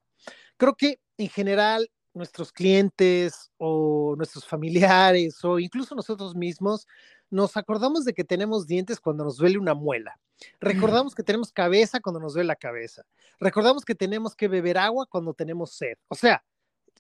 Creo 0.58 0.76
que 0.76 1.00
en 1.18 1.30
general 1.30 1.90
nuestros 2.14 2.52
clientes 2.52 3.52
o 3.58 4.16
nuestros 4.18 4.46
familiares 4.46 5.44
o 5.44 5.60
incluso 5.60 5.96
nosotros 5.96 6.36
mismos 6.36 6.88
nos 7.30 7.58
acordamos 7.58 8.06
de 8.06 8.14
que 8.14 8.24
tenemos 8.24 8.68
dientes 8.68 9.00
cuando 9.00 9.24
nos 9.24 9.38
duele 9.38 9.58
una 9.58 9.74
muela. 9.74 10.20
Recordamos 10.60 11.16
que 11.16 11.24
tenemos 11.24 11.52
cabeza 11.52 12.00
cuando 12.00 12.20
nos 12.20 12.34
duele 12.34 12.48
la 12.48 12.56
cabeza. 12.56 13.04
Recordamos 13.40 13.84
que 13.84 13.96
tenemos 13.96 14.36
que 14.36 14.48
beber 14.48 14.78
agua 14.78 15.06
cuando 15.08 15.34
tenemos 15.34 15.72
sed. 15.72 15.98
O 16.08 16.16
sea, 16.16 16.44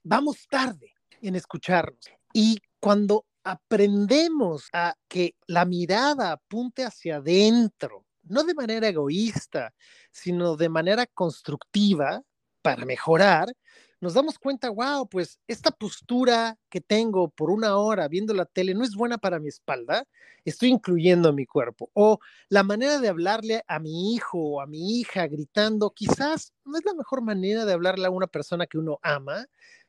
vamos 0.03 0.47
tarde 0.49 0.93
en 1.21 1.35
escucharnos. 1.35 1.99
Y 2.33 2.59
cuando 2.79 3.25
aprendemos 3.43 4.69
a 4.73 4.95
que 5.07 5.35
la 5.47 5.65
mirada 5.65 6.33
apunte 6.33 6.83
hacia 6.83 7.17
adentro, 7.17 8.05
no 8.29 8.43
de 8.43 8.53
manera 8.53 8.87
egoísta, 8.87 9.73
sino 10.11 10.55
de 10.55 10.69
manera 10.69 11.05
constructiva 11.05 12.21
para 12.61 12.85
mejorar, 12.85 13.53
nos 13.99 14.13
damos 14.13 14.37
cuenta, 14.37 14.69
wow, 14.69 15.07
pues 15.09 15.39
esta 15.47 15.71
postura 15.71 16.57
que 16.69 16.81
tengo 16.81 17.29
por 17.29 17.49
una 17.49 17.77
hora 17.77 18.07
viendo 18.07 18.33
la 18.33 18.45
tele 18.45 18.75
no 18.75 18.83
es 18.83 18.95
buena 18.95 19.17
para 19.17 19.39
mi 19.39 19.47
espalda, 19.47 20.05
estoy 20.45 20.69
incluyendo 20.69 21.29
a 21.29 21.33
mi 21.33 21.45
cuerpo. 21.45 21.89
O 21.93 22.19
la 22.49 22.63
manera 22.63 22.99
de 22.99 23.07
hablarle 23.07 23.63
a 23.67 23.79
mi 23.79 24.13
hijo 24.13 24.37
o 24.37 24.61
a 24.61 24.67
mi 24.67 24.99
hija 24.99 25.25
gritando, 25.27 25.91
quizás 25.91 26.53
no 26.63 26.77
es 26.77 26.85
la 26.85 26.93
mejor 26.93 27.23
manera 27.23 27.65
de 27.65 27.73
hablarle 27.73 28.05
a 28.05 28.11
una 28.11 28.27
persona 28.27 28.67
que 28.67 28.77
uno 28.77 28.99
ama, 29.01 29.47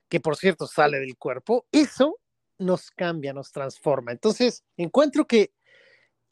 que 0.08 0.20
por 0.20 0.36
cierto 0.36 0.66
sale 0.66 0.98
del 1.00 1.18
cuerpo. 1.18 1.66
Eso 1.70 2.18
nos 2.58 2.90
cambia, 2.90 3.34
nos 3.34 3.52
transforma. 3.52 4.12
Entonces, 4.12 4.64
encuentro 4.76 5.26
que 5.26 5.52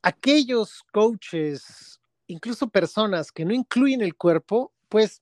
aquellos 0.07 0.85
coaches, 0.92 2.01
incluso 2.29 2.69
personas 2.69 3.33
que 3.33 3.45
no 3.45 3.53
incluyen 3.53 4.03
el 4.03 4.14
cuerpo, 4.14 4.73
pues 4.88 5.21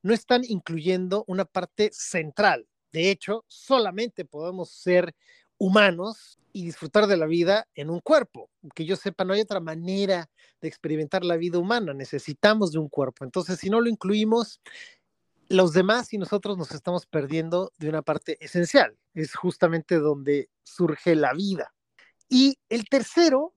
no 0.00 0.14
están 0.14 0.42
incluyendo 0.44 1.24
una 1.26 1.44
parte 1.44 1.90
central. 1.92 2.68
De 2.92 3.10
hecho, 3.10 3.44
solamente 3.48 4.24
podemos 4.24 4.70
ser 4.70 5.12
humanos 5.58 6.38
y 6.52 6.64
disfrutar 6.64 7.08
de 7.08 7.16
la 7.16 7.26
vida 7.26 7.66
en 7.74 7.90
un 7.90 7.98
cuerpo. 7.98 8.48
Que 8.76 8.84
yo 8.84 8.94
sepa, 8.94 9.24
no 9.24 9.32
hay 9.32 9.40
otra 9.40 9.58
manera 9.58 10.30
de 10.60 10.68
experimentar 10.68 11.24
la 11.24 11.36
vida 11.36 11.58
humana. 11.58 11.92
Necesitamos 11.92 12.70
de 12.70 12.78
un 12.78 12.88
cuerpo. 12.88 13.24
Entonces, 13.24 13.58
si 13.58 13.70
no 13.70 13.80
lo 13.80 13.88
incluimos, 13.88 14.60
los 15.48 15.72
demás 15.72 16.12
y 16.12 16.18
nosotros 16.18 16.56
nos 16.56 16.70
estamos 16.70 17.06
perdiendo 17.06 17.72
de 17.76 17.88
una 17.88 18.02
parte 18.02 18.38
esencial. 18.40 18.96
Es 19.14 19.34
justamente 19.34 19.96
donde 19.96 20.48
surge 20.62 21.16
la 21.16 21.32
vida. 21.32 21.74
Y 22.28 22.56
el 22.68 22.88
tercero 22.88 23.54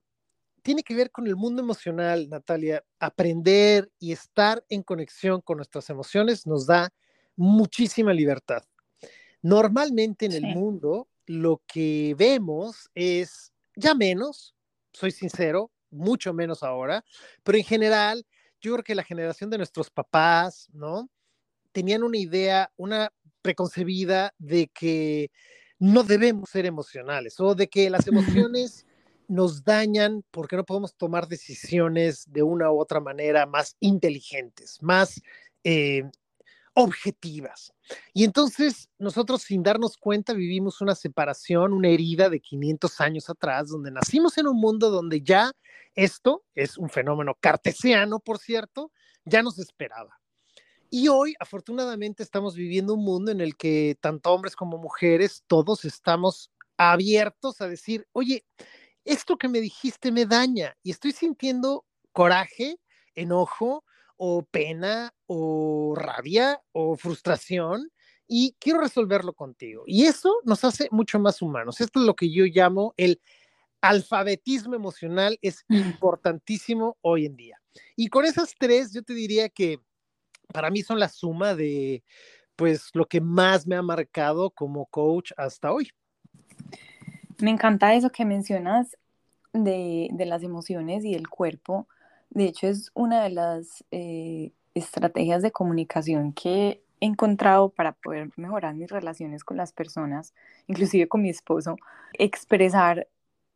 tiene 0.66 0.82
que 0.82 0.96
ver 0.96 1.12
con 1.12 1.28
el 1.28 1.36
mundo 1.36 1.62
emocional, 1.62 2.28
Natalia. 2.28 2.84
Aprender 2.98 3.88
y 4.00 4.10
estar 4.10 4.64
en 4.68 4.82
conexión 4.82 5.40
con 5.40 5.58
nuestras 5.58 5.88
emociones 5.90 6.44
nos 6.44 6.66
da 6.66 6.92
muchísima 7.36 8.12
libertad. 8.12 8.64
Normalmente 9.42 10.26
en 10.26 10.32
el 10.32 10.42
mundo 10.42 11.08
lo 11.24 11.62
que 11.68 12.16
vemos 12.18 12.90
es 12.96 13.52
ya 13.76 13.94
menos, 13.94 14.56
soy 14.92 15.12
sincero, 15.12 15.70
mucho 15.88 16.34
menos 16.34 16.64
ahora, 16.64 17.04
pero 17.44 17.58
en 17.58 17.64
general 17.64 18.26
yo 18.60 18.72
creo 18.72 18.82
que 18.82 18.96
la 18.96 19.04
generación 19.04 19.50
de 19.50 19.58
nuestros 19.58 19.88
papás, 19.88 20.68
¿no? 20.72 21.08
Tenían 21.70 22.02
una 22.02 22.18
idea, 22.18 22.72
una 22.76 23.12
preconcebida 23.40 24.34
de 24.38 24.66
que 24.66 25.30
no 25.78 26.02
debemos 26.02 26.50
ser 26.50 26.66
emocionales 26.66 27.38
o 27.38 27.54
de 27.54 27.68
que 27.68 27.88
las 27.88 28.08
emociones 28.08 28.85
nos 29.28 29.64
dañan 29.64 30.24
porque 30.30 30.56
no 30.56 30.64
podemos 30.64 30.94
tomar 30.96 31.28
decisiones 31.28 32.24
de 32.30 32.42
una 32.42 32.70
u 32.70 32.80
otra 32.80 33.00
manera 33.00 33.46
más 33.46 33.76
inteligentes, 33.80 34.82
más 34.82 35.20
eh, 35.64 36.04
objetivas. 36.74 37.72
Y 38.12 38.24
entonces 38.24 38.90
nosotros 38.98 39.42
sin 39.42 39.62
darnos 39.62 39.96
cuenta 39.96 40.34
vivimos 40.34 40.80
una 40.80 40.94
separación, 40.94 41.72
una 41.72 41.88
herida 41.88 42.28
de 42.28 42.40
500 42.40 43.00
años 43.00 43.30
atrás, 43.30 43.68
donde 43.68 43.90
nacimos 43.90 44.36
en 44.38 44.46
un 44.46 44.58
mundo 44.58 44.90
donde 44.90 45.22
ya 45.22 45.52
esto 45.94 46.44
es 46.54 46.76
un 46.76 46.90
fenómeno 46.90 47.34
cartesiano, 47.40 48.20
por 48.20 48.38
cierto, 48.38 48.92
ya 49.24 49.42
nos 49.42 49.58
esperaba. 49.58 50.20
Y 50.90 51.08
hoy, 51.08 51.34
afortunadamente, 51.40 52.22
estamos 52.22 52.54
viviendo 52.54 52.94
un 52.94 53.04
mundo 53.04 53.32
en 53.32 53.40
el 53.40 53.56
que 53.56 53.96
tanto 54.00 54.30
hombres 54.32 54.54
como 54.54 54.78
mujeres, 54.78 55.42
todos 55.46 55.84
estamos 55.84 56.50
abiertos 56.76 57.60
a 57.60 57.68
decir, 57.68 58.06
oye, 58.12 58.44
esto 59.06 59.38
que 59.38 59.48
me 59.48 59.60
dijiste 59.60 60.12
me 60.12 60.26
daña 60.26 60.76
y 60.82 60.90
estoy 60.90 61.12
sintiendo 61.12 61.84
coraje, 62.12 62.78
enojo 63.14 63.84
o 64.16 64.42
pena 64.42 65.14
o 65.26 65.94
rabia 65.96 66.60
o 66.72 66.96
frustración 66.96 67.90
y 68.26 68.56
quiero 68.58 68.80
resolverlo 68.80 69.32
contigo. 69.32 69.84
Y 69.86 70.04
eso 70.04 70.34
nos 70.44 70.64
hace 70.64 70.88
mucho 70.90 71.18
más 71.18 71.40
humanos. 71.40 71.80
Esto 71.80 72.00
es 72.00 72.06
lo 72.06 72.16
que 72.16 72.30
yo 72.30 72.44
llamo 72.44 72.94
el 72.96 73.20
alfabetismo 73.80 74.74
emocional, 74.74 75.38
es 75.42 75.64
importantísimo 75.68 76.96
hoy 77.02 77.26
en 77.26 77.36
día. 77.36 77.60
Y 77.94 78.08
con 78.08 78.24
esas 78.24 78.54
tres, 78.58 78.92
yo 78.92 79.02
te 79.02 79.14
diría 79.14 79.48
que 79.48 79.78
para 80.52 80.70
mí 80.70 80.82
son 80.82 80.98
la 80.98 81.08
suma 81.08 81.54
de, 81.54 82.02
pues, 82.56 82.90
lo 82.94 83.06
que 83.06 83.20
más 83.20 83.66
me 83.66 83.76
ha 83.76 83.82
marcado 83.82 84.50
como 84.50 84.86
coach 84.86 85.32
hasta 85.36 85.72
hoy. 85.72 85.90
Me 87.38 87.50
encanta 87.50 87.94
eso 87.94 88.10
que 88.10 88.24
mencionas 88.24 88.96
de, 89.52 90.10
las 90.26 90.42
emociones 90.42 91.04
y 91.04 91.14
el 91.14 91.28
cuerpo. 91.28 91.86
De 92.30 92.44
hecho, 92.44 92.66
es 92.66 92.90
una 92.94 93.22
de 93.22 93.30
las 93.30 93.84
eh, 93.90 94.52
estrategias 94.74 95.42
de 95.42 95.52
comunicación 95.52 96.32
que 96.32 96.82
he 97.00 97.06
encontrado 97.06 97.68
para 97.68 97.92
poder 97.92 98.30
mejorar 98.36 98.74
mis 98.74 98.90
relaciones 98.90 99.44
con 99.44 99.56
las 99.56 99.72
personas, 99.72 100.34
inclusive 100.66 101.08
con 101.08 101.22
mi 101.22 101.30
esposo, 101.30 101.76
expresar 102.14 103.06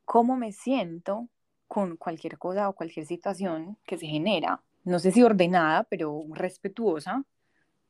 cómo 0.04 0.36
me 0.36 0.52
siento 0.52 1.28
con 1.66 1.96
cualquier 1.96 2.36
cosa 2.36 2.68
o 2.68 2.74
cualquier 2.74 3.06
situación 3.06 3.78
que 3.86 3.96
se 3.96 4.06
genera. 4.06 4.62
No 4.84 4.98
sé 4.98 5.12
si 5.12 5.22
ordenada, 5.22 5.84
pero 5.84 6.22
respetuosa 6.30 7.24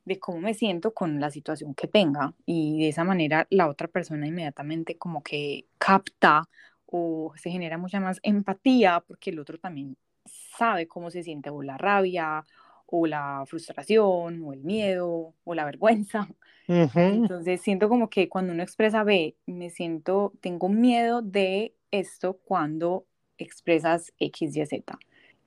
de 0.05 0.19
cómo 0.19 0.39
me 0.39 0.53
siento 0.53 0.93
con 0.93 1.19
la 1.19 1.31
situación 1.31 1.73
que 1.75 1.87
tenga. 1.87 2.33
Y 2.45 2.79
de 2.79 2.89
esa 2.89 3.03
manera 3.03 3.47
la 3.49 3.67
otra 3.67 3.87
persona 3.87 4.27
inmediatamente 4.27 4.97
como 4.97 5.23
que 5.23 5.65
capta 5.77 6.47
o 6.85 7.33
se 7.37 7.49
genera 7.51 7.77
mucha 7.77 7.99
más 7.99 8.19
empatía 8.23 9.03
porque 9.07 9.29
el 9.29 9.39
otro 9.39 9.57
también 9.59 9.97
sabe 10.25 10.87
cómo 10.87 11.09
se 11.09 11.23
siente 11.23 11.49
o 11.49 11.61
la 11.61 11.77
rabia 11.77 12.43
o 12.85 13.07
la 13.07 13.43
frustración 13.47 14.43
o 14.43 14.53
el 14.53 14.63
miedo 14.63 15.33
o 15.43 15.55
la 15.55 15.65
vergüenza. 15.65 16.27
Entonces 16.67 17.61
siento 17.61 17.89
como 17.89 18.09
que 18.09 18.29
cuando 18.29 18.53
uno 18.53 18.63
expresa, 18.63 19.03
ve, 19.03 19.35
me 19.45 19.69
siento, 19.69 20.33
tengo 20.41 20.69
miedo 20.69 21.21
de 21.21 21.75
esto 21.91 22.39
cuando 22.43 23.05
expresas 23.37 24.13
X, 24.17 24.55
Y, 24.55 24.65
Z. 24.65 24.99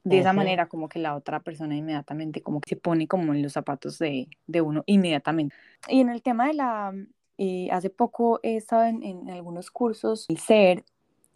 De 0.04 0.18
esa 0.18 0.34
manera 0.34 0.68
como 0.68 0.88
que 0.88 0.98
la 0.98 1.16
otra 1.16 1.40
persona 1.40 1.74
inmediatamente 1.74 2.42
como 2.42 2.60
que 2.60 2.68
se 2.68 2.76
pone 2.76 3.08
como 3.08 3.32
en 3.32 3.42
los 3.42 3.54
zapatos 3.54 3.98
de, 3.98 4.28
de 4.46 4.60
uno 4.60 4.82
inmediatamente. 4.84 5.56
Y 5.88 6.00
en 6.00 6.10
el 6.10 6.20
tema 6.20 6.46
de 6.48 6.54
la, 6.54 6.92
y 7.36 7.70
hace 7.70 7.90
poco 7.90 8.38
he 8.42 8.56
estado 8.56 8.84
en, 8.84 9.02
en 9.02 9.30
algunos 9.30 9.70
cursos, 9.70 10.26
el 10.28 10.38
ser, 10.38 10.84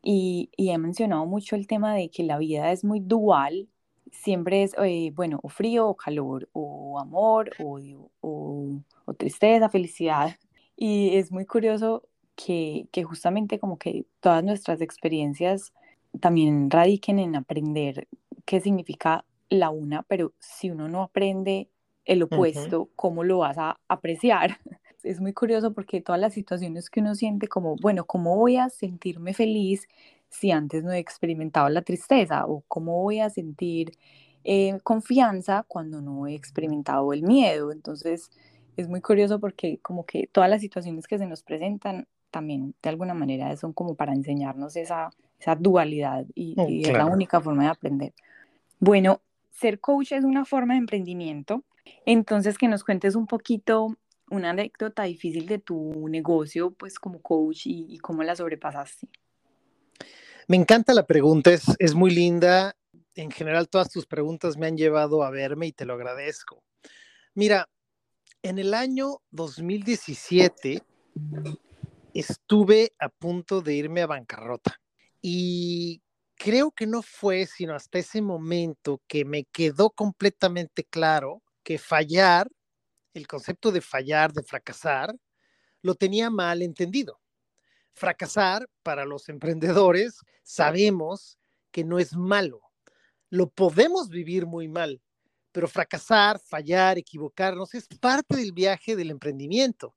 y, 0.02 0.50
y, 0.56 0.70
he 0.70 0.78
mencionado 0.78 1.26
mucho 1.26 1.56
el 1.56 1.66
tema 1.66 1.94
de 1.94 2.10
que 2.10 2.22
la 2.22 2.38
vida 2.38 2.70
es 2.70 2.84
muy 2.84 3.00
dual, 3.00 3.68
siempre 4.12 4.62
es, 4.62 4.74
eh, 4.82 5.12
bueno, 5.14 5.40
o 5.42 5.48
frío 5.48 5.88
o 5.88 5.96
calor, 5.96 6.48
o 6.52 6.98
amor, 7.00 7.50
o, 7.58 7.80
o, 8.20 8.80
o, 9.04 9.14
tristeza, 9.14 9.68
felicidad. 9.68 10.36
Y 10.80 11.16
es 11.16 11.32
muy 11.32 11.44
curioso 11.44 12.04
que, 12.36 12.86
que 12.92 13.02
justamente 13.02 13.58
como 13.58 13.78
que 13.78 14.06
todas 14.20 14.44
nuestras 14.44 14.80
experiencias 14.80 15.72
también 16.20 16.70
radiquen 16.70 17.18
en 17.18 17.34
aprender 17.34 18.06
qué 18.48 18.62
significa 18.62 19.26
la 19.50 19.68
una, 19.68 20.04
pero 20.04 20.32
si 20.38 20.70
uno 20.70 20.88
no 20.88 21.02
aprende 21.02 21.68
el 22.06 22.22
opuesto, 22.22 22.88
¿cómo 22.96 23.22
lo 23.22 23.40
vas 23.40 23.58
a 23.58 23.78
apreciar? 23.88 24.56
es 25.04 25.20
muy 25.20 25.34
curioso 25.34 25.74
porque 25.74 26.00
todas 26.00 26.18
las 26.18 26.32
situaciones 26.32 26.88
que 26.88 27.00
uno 27.00 27.14
siente 27.14 27.46
como, 27.46 27.76
bueno, 27.76 28.06
¿cómo 28.06 28.38
voy 28.38 28.56
a 28.56 28.70
sentirme 28.70 29.34
feliz 29.34 29.86
si 30.30 30.50
antes 30.50 30.82
no 30.82 30.92
he 30.92 30.98
experimentado 30.98 31.68
la 31.68 31.82
tristeza? 31.82 32.46
¿O 32.46 32.64
cómo 32.68 33.02
voy 33.02 33.20
a 33.20 33.28
sentir 33.28 33.92
eh, 34.44 34.78
confianza 34.82 35.66
cuando 35.68 36.00
no 36.00 36.26
he 36.26 36.34
experimentado 36.34 37.12
el 37.12 37.24
miedo? 37.24 37.70
Entonces, 37.70 38.30
es 38.78 38.88
muy 38.88 39.02
curioso 39.02 39.40
porque 39.40 39.78
como 39.82 40.06
que 40.06 40.26
todas 40.32 40.48
las 40.48 40.62
situaciones 40.62 41.06
que 41.06 41.18
se 41.18 41.26
nos 41.26 41.42
presentan 41.42 42.08
también 42.30 42.74
de 42.82 42.88
alguna 42.88 43.12
manera 43.12 43.54
son 43.58 43.74
como 43.74 43.94
para 43.94 44.14
enseñarnos 44.14 44.74
esa, 44.76 45.10
esa 45.38 45.54
dualidad 45.54 46.24
y, 46.34 46.54
mm, 46.56 46.68
y 46.70 46.84
es 46.86 46.92
la 46.94 47.04
única 47.04 47.42
forma 47.42 47.64
de 47.64 47.68
aprender. 47.68 48.14
Bueno, 48.80 49.22
ser 49.50 49.80
coach 49.80 50.12
es 50.12 50.24
una 50.24 50.44
forma 50.44 50.74
de 50.74 50.80
emprendimiento. 50.80 51.64
Entonces, 52.06 52.58
que 52.58 52.68
nos 52.68 52.84
cuentes 52.84 53.14
un 53.14 53.26
poquito 53.26 53.96
una 54.30 54.50
anécdota 54.50 55.04
difícil 55.04 55.46
de 55.46 55.58
tu 55.58 56.08
negocio, 56.08 56.70
pues 56.72 56.98
como 56.98 57.20
coach 57.20 57.62
y, 57.64 57.98
cómo 57.98 58.22
la 58.22 58.36
sobrepasaste. 58.36 59.08
Me 60.46 60.56
encanta 60.56 60.94
la 60.94 61.06
pregunta, 61.06 61.52
es, 61.52 61.64
es 61.78 61.94
muy 61.94 62.10
linda. 62.10 62.76
En 63.14 63.30
general, 63.30 63.68
todas 63.68 63.90
tus 63.90 64.06
preguntas 64.06 64.56
me 64.56 64.66
han 64.66 64.76
llevado 64.76 65.22
a 65.22 65.30
verme 65.30 65.66
y 65.66 65.72
te 65.72 65.84
lo 65.84 65.94
agradezco. 65.94 66.62
Mira, 67.34 67.68
en 68.42 68.58
el 68.58 68.74
año 68.74 69.20
2017 69.30 70.82
estuve 72.14 72.92
a 72.98 73.08
punto 73.08 73.60
de 73.60 73.74
irme 73.74 74.02
a 74.02 74.06
bancarrota 74.06 74.80
y 75.20 76.00
creo 76.38 76.70
que 76.70 76.86
no 76.86 77.02
fue 77.02 77.46
sino 77.46 77.74
hasta 77.74 77.98
ese 77.98 78.22
momento 78.22 79.02
que 79.06 79.24
me 79.24 79.44
quedó 79.44 79.90
completamente 79.90 80.84
claro 80.84 81.42
que 81.62 81.78
fallar 81.78 82.48
el 83.14 83.26
concepto 83.26 83.72
de 83.72 83.80
fallar, 83.80 84.32
de 84.32 84.42
fracasar, 84.42 85.14
lo 85.82 85.94
tenía 85.94 86.30
mal 86.30 86.62
entendido. 86.62 87.20
Fracasar 87.92 88.68
para 88.82 89.04
los 89.04 89.28
emprendedores 89.28 90.20
sabemos 90.42 91.38
que 91.70 91.84
no 91.84 91.98
es 91.98 92.16
malo. 92.16 92.62
Lo 93.28 93.50
podemos 93.50 94.08
vivir 94.08 94.46
muy 94.46 94.68
mal, 94.68 95.02
pero 95.52 95.68
fracasar, 95.68 96.38
fallar, 96.38 96.98
equivocarnos 96.98 97.74
es 97.74 97.88
parte 98.00 98.36
del 98.36 98.52
viaje 98.52 98.96
del 98.96 99.10
emprendimiento. 99.10 99.94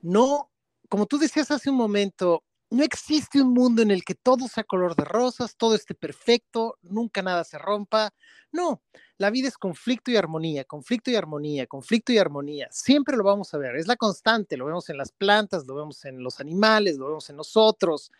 No, 0.00 0.50
como 0.88 1.06
tú 1.06 1.18
decías 1.18 1.50
hace 1.50 1.70
un 1.70 1.76
momento, 1.76 2.44
no 2.72 2.82
existe 2.82 3.42
un 3.42 3.52
mundo 3.52 3.82
en 3.82 3.90
el 3.90 4.02
que 4.02 4.14
todo 4.14 4.48
sea 4.48 4.64
color 4.64 4.96
de 4.96 5.04
rosas, 5.04 5.56
todo 5.56 5.74
esté 5.74 5.94
perfecto, 5.94 6.78
nunca 6.80 7.20
nada 7.20 7.44
se 7.44 7.58
rompa. 7.58 8.14
No, 8.50 8.80
la 9.18 9.28
vida 9.28 9.48
es 9.48 9.58
conflicto 9.58 10.10
y 10.10 10.16
armonía, 10.16 10.64
conflicto 10.64 11.10
y 11.10 11.16
armonía, 11.16 11.66
conflicto 11.66 12.12
y 12.12 12.18
armonía. 12.18 12.68
Siempre 12.70 13.14
lo 13.18 13.24
vamos 13.24 13.52
a 13.52 13.58
ver, 13.58 13.76
es 13.76 13.86
la 13.86 13.96
constante, 13.96 14.56
lo 14.56 14.64
vemos 14.64 14.88
en 14.88 14.96
las 14.96 15.12
plantas, 15.12 15.66
lo 15.66 15.74
vemos 15.74 16.02
en 16.06 16.22
los 16.22 16.40
animales, 16.40 16.96
lo 16.96 17.08
vemos 17.08 17.28
en 17.28 17.36
nosotros, 17.36 18.10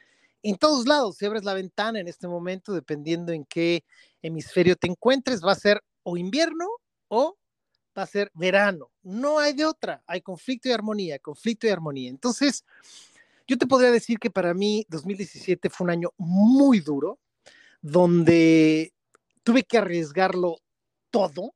en 0.43 0.59
todos 0.59 0.87
lados. 0.87 1.17
Si 1.17 1.25
abres 1.25 1.45
la 1.45 1.55
ventana 1.55 2.01
en 2.01 2.09
este 2.09 2.29
momento, 2.29 2.75
dependiendo 2.75 3.33
en 3.33 3.47
qué 3.47 3.85
hemisferio 4.21 4.77
te 4.77 4.87
encuentres, 4.87 5.43
va 5.43 5.53
a 5.53 5.57
ser 5.57 5.83
o 6.03 6.19
invierno 6.19 6.69
o 7.09 7.39
va 7.97 8.03
a 8.03 8.07
ser 8.07 8.31
verano. 8.35 8.91
No 9.03 9.39
hay 9.39 9.55
de 9.55 9.65
otra, 9.65 10.03
hay 10.07 10.21
conflicto 10.21 10.69
y 10.69 10.73
armonía, 10.73 11.19
conflicto 11.21 11.67
y 11.67 11.71
armonía. 11.71 12.11
Entonces, 12.11 12.65
yo 13.53 13.59
te 13.59 13.67
podría 13.67 13.91
decir 13.91 14.19
que 14.19 14.31
para 14.31 14.55
mí 14.55 14.87
2017 14.89 15.69
fue 15.69 15.85
un 15.85 15.91
año 15.91 16.15
muy 16.17 16.81
duro, 16.81 17.19
donde 17.83 18.95
tuve 19.43 19.63
que 19.63 19.77
arriesgarlo 19.77 20.57
todo, 21.11 21.55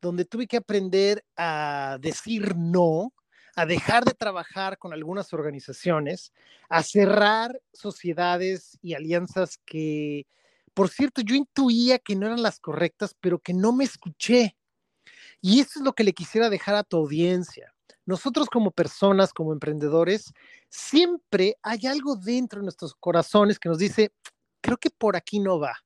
donde 0.00 0.24
tuve 0.24 0.46
que 0.46 0.56
aprender 0.56 1.22
a 1.36 1.98
decir 2.00 2.56
no, 2.56 3.12
a 3.54 3.66
dejar 3.66 4.06
de 4.06 4.14
trabajar 4.14 4.78
con 4.78 4.94
algunas 4.94 5.34
organizaciones, 5.34 6.32
a 6.70 6.82
cerrar 6.82 7.60
sociedades 7.74 8.78
y 8.80 8.94
alianzas 8.94 9.58
que, 9.66 10.26
por 10.72 10.88
cierto, 10.88 11.20
yo 11.20 11.34
intuía 11.34 11.98
que 11.98 12.16
no 12.16 12.28
eran 12.28 12.42
las 12.42 12.60
correctas, 12.60 13.14
pero 13.20 13.38
que 13.40 13.52
no 13.52 13.74
me 13.74 13.84
escuché. 13.84 14.56
Y 15.42 15.60
eso 15.60 15.80
es 15.80 15.84
lo 15.84 15.92
que 15.92 16.04
le 16.04 16.14
quisiera 16.14 16.48
dejar 16.48 16.76
a 16.76 16.82
tu 16.82 16.96
audiencia 16.96 17.74
nosotros 18.06 18.48
como 18.48 18.70
personas, 18.70 19.32
como 19.32 19.52
emprendedores, 19.52 20.32
siempre 20.68 21.56
hay 21.62 21.86
algo 21.86 22.16
dentro 22.16 22.60
de 22.60 22.64
nuestros 22.64 22.94
corazones 22.94 23.58
que 23.58 23.68
nos 23.68 23.78
dice, 23.78 24.12
creo 24.60 24.76
que 24.76 24.90
por 24.90 25.16
aquí 25.16 25.40
no 25.40 25.58
va. 25.58 25.76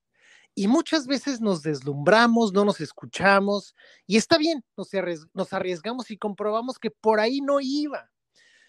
Y 0.55 0.69
muchas 0.69 1.07
veces 1.07 1.41
nos 1.41 1.63
deslumbramos, 1.63 2.53
no 2.53 2.65
nos 2.65 2.81
escuchamos, 2.81 3.75
y 4.07 4.17
está 4.17 4.39
bien, 4.39 4.65
nos, 4.77 5.53
arriesgamos 5.53 6.11
y 6.11 6.17
comprobamos 6.17 6.79
que 6.79 6.93
por 6.93 7.19
ahí 7.19 7.41
no 7.41 7.59
iba. 7.61 8.11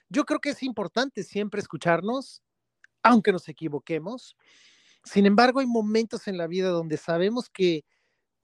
Yo 0.09 0.25
creo 0.25 0.39
que 0.39 0.49
es 0.49 0.63
importante 0.63 1.23
siempre 1.23 1.61
escucharnos, 1.61 2.41
aunque 3.03 3.31
nos 3.31 3.47
equivoquemos. 3.49 4.35
Sin 5.03 5.27
embargo, 5.27 5.59
hay 5.59 5.67
momentos 5.67 6.27
en 6.27 6.37
la 6.37 6.47
vida 6.47 6.69
donde 6.69 6.97
sabemos 6.97 7.49
que 7.49 7.85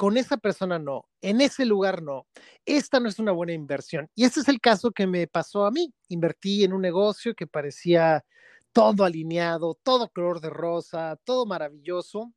con 0.02 0.18
esa 0.18 0.38
persona 0.38 0.80
no, 0.80 1.08
en 1.22 1.42
ese 1.42 1.64
lugar 1.64 2.02
no, 2.02 2.26
esta 2.66 3.00
no 3.00 3.08
es 3.08 3.20
una 3.20 3.34
buena 3.34 3.54
inversión. 3.54 4.10
Y 4.16 4.24
este 4.24 4.40
es 4.40 4.48
el 4.48 4.60
caso 4.60 4.90
que 4.90 5.06
me 5.06 5.28
pasó 5.28 5.64
a 5.64 5.70
mí. 5.70 5.94
Invertí 6.10 6.64
en 6.64 6.74
un 6.74 6.82
negocio 6.82 7.36
que 7.36 7.46
parecía 7.46 8.26
todo 8.74 9.06
alineado, 9.06 9.78
todo 9.84 10.10
color 10.10 10.42
de 10.42 10.50
rosa, 10.50 11.20
todo 11.24 11.46
maravilloso. 11.46 12.34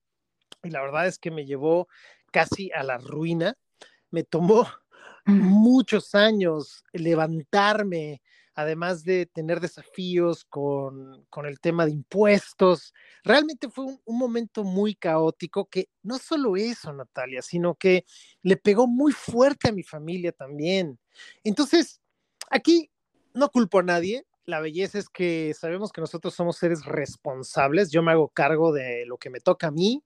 Y 0.63 0.69
la 0.69 0.83
verdad 0.83 1.07
es 1.07 1.19
que 1.19 1.31
me 1.31 1.47
llevó 1.47 1.89
casi 2.31 2.71
a 2.73 2.83
la 2.83 2.99
ruina. 2.99 3.55
Me 4.11 4.25
tomó 4.25 4.67
muchos 5.25 6.15
años 6.15 6.85
levantarme, 6.93 8.21
además 8.55 9.05
de 9.05 9.27
tener 9.27 9.61
desafíos 9.61 10.45
con, 10.45 11.27
el 11.45 11.61
tema 11.61 11.85
de 11.87 11.93
impuestos. 11.93 12.95
Realmente 13.25 13.69
fue 13.69 13.85
un, 13.85 14.01
un, 14.05 14.19
momento 14.19 14.65
muy 14.65 14.95
caótico 14.95 15.67
que 15.67 15.89
no 16.03 16.19
solo 16.19 16.57
eso, 16.57 16.93
Natalia, 16.93 17.43
sino 17.43 17.75
que 17.75 18.05
le 18.43 18.57
pegó 18.57 18.87
muy 18.87 19.13
fuerte 19.13 19.69
a 19.69 19.73
mi 19.73 19.83
familia 19.83 20.33
también. 20.33 20.99
Entonces, 21.43 22.01
aquí 22.51 22.91
no 23.35 23.51
culpo 23.51 23.81
a 23.81 23.83
nadie. 23.83 24.27
La 24.47 24.61
belleza 24.61 24.99
es 24.99 25.09
que 25.09 25.55
sabemos 25.59 25.91
que 25.91 26.01
nosotros 26.01 26.35
somos 26.35 26.57
seres 26.57 26.85
responsables. 26.85 27.91
Yo 27.91 28.03
me 28.03 28.13
hago 28.13 28.29
cargo 28.29 28.73
de 28.73 29.05
lo 29.07 29.19
que 29.19 29.31
me 29.31 29.41
toca 29.41 29.69
a 29.69 29.73
mí 29.73 30.05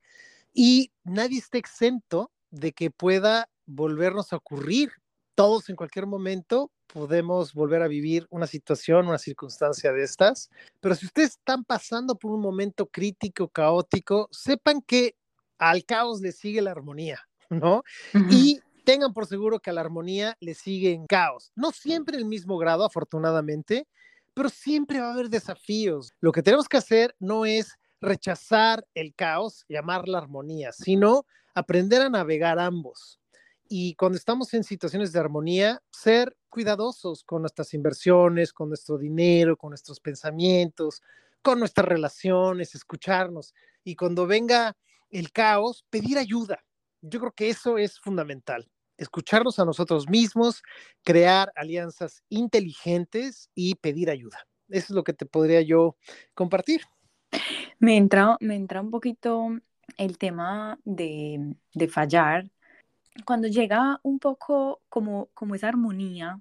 y 0.55 0.93
nadie 1.05 1.39
está 1.39 1.59
exento 1.59 2.33
de 2.51 2.73
que 2.73 2.91
pueda 2.91 3.51
volvernos 3.67 4.33
a 4.33 4.37
ocurrir. 4.37 4.91
Todos 5.35 5.69
en 5.69 5.77
cualquier 5.77 6.07
momento 6.07 6.73
podemos 6.93 7.53
volver 7.53 7.83
a 7.83 7.89
vivir 7.89 8.27
una 8.31 8.47
situación, 8.47 9.09
una 9.09 9.19
circunstancia 9.19 9.93
de 9.93 10.03
estas. 10.03 10.51
Pero 10.81 10.95
si 10.95 11.07
ustedes 11.07 11.31
están 11.31 11.65
pasando 11.65 12.17
por 12.17 12.33
un 12.33 12.41
momento 12.41 12.87
crítico, 12.87 13.49
caótico, 13.49 14.29
sepan 14.31 14.83
que 14.83 15.15
al 15.59 15.85
caos 15.85 16.21
le 16.21 16.33
sigue 16.33 16.63
la 16.63 16.71
armonía, 16.71 17.21
¿no? 17.51 17.83
Y 18.31 18.61
tengan 18.85 19.13
por 19.13 19.27
seguro 19.27 19.61
que 19.61 19.71
a 19.71 19.73
la 19.73 19.83
armonía 19.83 20.37
le 20.41 20.55
sigue 20.55 20.93
en 20.93 21.07
caos. 21.07 21.53
No 21.55 21.73
siempre 21.73 22.17
el 22.17 22.25
mismo 22.25 22.57
grado, 22.57 22.85
afortunadamente, 22.85 23.87
pero 24.35 24.49
siempre 24.49 25.01
va 25.01 25.09
a 25.09 25.13
haber 25.13 25.29
desafíos. 25.29 26.15
Lo 26.21 26.33
que 26.33 26.43
tenemos 26.43 26.69
que 26.69 26.79
hacer 26.79 27.15
no 27.19 27.45
es 27.45 27.77
rechazar 28.01 28.87
el 28.95 29.15
caos, 29.15 29.65
llamar 29.69 30.09
la 30.09 30.19
armonía, 30.19 30.73
sino 30.73 31.27
aprender 31.55 32.01
a 32.03 32.09
navegar 32.09 32.59
ambos. 32.59 33.21
Y 33.69 33.95
cuando 33.97 34.17
estamos 34.17 34.55
en 34.55 34.65
situaciones 34.65 35.13
de 35.13 35.19
armonía, 35.19 35.83
ser 35.91 36.38
cuidadosos 36.49 37.25
con 37.25 37.43
nuestras 37.43 37.75
inversiones, 37.75 38.53
con 38.53 38.69
nuestro 38.69 38.99
dinero, 38.99 39.57
con 39.57 39.71
nuestros 39.71 40.01
pensamientos, 40.01 41.03
con 41.43 41.59
nuestras 41.59 41.87
relaciones, 41.87 42.75
escucharnos. 42.75 43.55
Y 43.85 43.97
cuando 43.97 44.27
venga 44.27 44.77
el 45.11 45.33
caos, 45.33 45.85
pedir 45.91 46.19
ayuda. 46.19 46.65
Yo 47.01 47.21
creo 47.21 47.33
que 47.33 47.49
eso 47.49 47.79
es 47.79 47.99
fundamental 47.99 48.69
escucharnos 48.99 49.59
a 49.59 49.65
nosotros 49.65 50.09
mismos, 50.09 50.63
crear 51.03 51.51
alianzas 51.55 52.23
inteligentes 52.29 53.49
y 53.55 53.77
pedir 53.77 54.11
ayuda. 54.11 54.47
Eso 54.69 54.87
es 54.87 54.91
lo 54.91 55.05
que 55.05 55.15
te 55.15 55.25
podría 55.25 55.63
yo 55.63 55.97
compartir. 56.35 56.83
Me 57.79 57.97
entra, 57.97 58.37
me 58.41 58.57
entra 58.57 58.81
un 58.81 58.91
poquito 58.91 59.49
el 59.97 60.19
tema 60.19 60.79
de, 60.85 61.55
de 61.73 61.89
fallar. 61.89 62.51
Cuando 63.25 63.49
llega 63.49 64.01
un 64.03 64.19
poco 64.19 64.81
como, 64.89 65.29
como 65.35 65.55
esa 65.55 65.69
armonía 65.69 66.41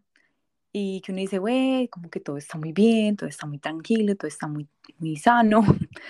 y 0.71 1.01
que 1.01 1.11
uno 1.11 1.21
dice, 1.21 1.39
güey, 1.39 1.87
como 1.89 2.09
que 2.09 2.19
todo 2.19 2.37
está 2.37 2.57
muy 2.57 2.73
bien, 2.73 3.15
todo 3.17 3.29
está 3.29 3.47
muy 3.47 3.59
tranquilo, 3.59 4.15
todo 4.15 4.27
está 4.27 4.47
muy, 4.47 4.67
muy 4.99 5.17
sano. 5.17 5.61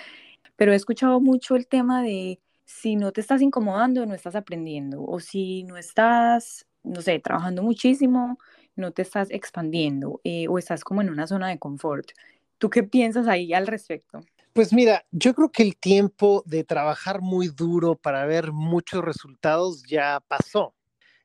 Pero 0.56 0.72
he 0.72 0.76
escuchado 0.76 1.20
mucho 1.20 1.56
el 1.56 1.68
tema 1.68 2.02
de 2.02 2.40
si 2.64 2.96
no 2.96 3.12
te 3.12 3.20
estás 3.22 3.42
incomodando, 3.42 4.06
no 4.06 4.14
estás 4.14 4.36
aprendiendo. 4.36 5.02
O 5.04 5.20
si 5.20 5.64
no 5.64 5.76
estás, 5.76 6.66
no 6.84 7.00
sé, 7.02 7.18
trabajando 7.20 7.62
muchísimo, 7.62 8.38
no 8.76 8.92
te 8.92 9.02
estás 9.02 9.30
expandiendo 9.30 10.20
eh, 10.24 10.48
o 10.48 10.58
estás 10.58 10.84
como 10.84 11.02
en 11.02 11.10
una 11.10 11.26
zona 11.26 11.48
de 11.48 11.58
confort. 11.58 12.10
¿Tú 12.58 12.70
qué 12.70 12.82
piensas 12.82 13.28
ahí 13.28 13.54
al 13.54 13.66
respecto? 13.66 14.20
Pues 14.58 14.72
mira, 14.72 15.06
yo 15.12 15.34
creo 15.34 15.52
que 15.52 15.62
el 15.62 15.76
tiempo 15.76 16.42
de 16.44 16.64
trabajar 16.64 17.20
muy 17.20 17.46
duro 17.46 17.94
para 17.94 18.26
ver 18.26 18.50
muchos 18.50 19.04
resultados 19.04 19.84
ya 19.84 20.18
pasó. 20.26 20.74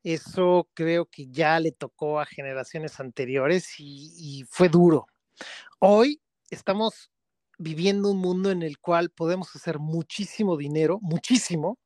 Eso 0.04 0.70
creo 0.76 1.08
que 1.08 1.26
ya 1.32 1.60
le 1.60 1.72
tocó 1.72 2.20
a 2.20 2.28
generaciones 2.28 3.00
anteriores 3.00 3.74
y, 3.80 4.46
fue 4.52 4.70
duro. 4.70 5.08
Hoy 5.80 6.22
estamos 6.52 7.10
viviendo 7.58 8.12
un 8.12 8.20
mundo 8.20 8.52
en 8.52 8.62
el 8.62 8.78
cual 8.78 9.10
podemos 9.10 9.56
hacer 9.56 9.80
muchísimo 9.80 10.56
dinero, 10.56 11.00
muchísimo, 11.02 11.80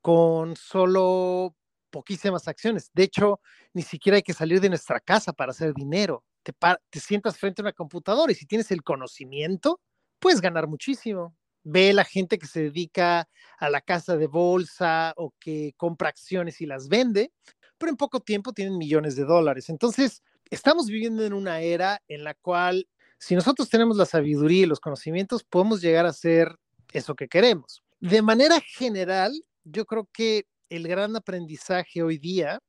con 0.00 0.56
solo 0.56 1.54
poquísimas 1.90 2.48
acciones. 2.48 2.90
De 2.92 3.04
hecho, 3.04 3.38
ni 3.72 3.82
siquiera 3.82 4.16
hay 4.16 4.22
que 4.24 4.34
salir 4.34 4.60
de 4.60 4.70
nuestra 4.70 4.98
casa 4.98 5.32
para 5.32 5.52
hacer 5.52 5.74
dinero. 5.74 6.24
Te, 6.42 6.52
te 6.90 6.98
sientas 6.98 7.38
frente 7.38 7.62
a 7.62 7.66
una 7.66 7.72
computadora 7.72 8.32
y 8.32 8.34
si 8.34 8.46
tienes 8.46 8.72
el 8.72 8.82
conocimiento, 8.82 9.80
puedes 10.18 10.40
ganar 10.40 10.66
muchísimo. 10.66 11.36
Ve 11.64 11.92
la 11.92 12.04
gente 12.04 12.38
que 12.38 12.46
se 12.46 12.62
dedica 12.62 13.28
a 13.58 13.70
la 13.70 13.80
casa 13.80 14.16
de 14.16 14.26
bolsa 14.28 15.12
o 15.16 15.32
que 15.40 15.72
compra 15.76 16.08
acciones 16.08 16.60
y 16.60 16.66
las 16.66 16.88
vende, 16.88 17.32
pero 17.78 17.90
en 17.90 17.96
poco 17.96 18.20
tiempo 18.20 18.52
tienen 18.52 18.78
millones 18.78 19.16
de 19.16 19.24
dólares. 19.24 19.68
Entonces, 19.68 20.22
estamos 20.50 20.86
viviendo 20.86 21.24
en 21.24 21.32
una 21.32 21.60
era 21.60 22.00
en 22.08 22.24
la 22.24 22.34
cual 22.34 22.86
si 23.18 23.34
nosotros 23.34 23.68
tenemos 23.68 23.96
la 23.96 24.06
sabiduría 24.06 24.62
y 24.62 24.66
los 24.66 24.80
conocimientos, 24.80 25.42
podemos 25.42 25.80
llegar 25.80 26.06
a 26.06 26.12
ser 26.12 26.56
eso 26.92 27.14
que 27.14 27.28
queremos. 27.28 27.82
De 28.00 28.22
manera 28.22 28.60
general, 28.60 29.32
yo 29.64 29.86
creo 29.86 30.08
que 30.12 30.46
el 30.68 30.86
gran 30.86 31.16
aprendizaje 31.16 32.02
hoy 32.02 32.18
día 32.18 32.60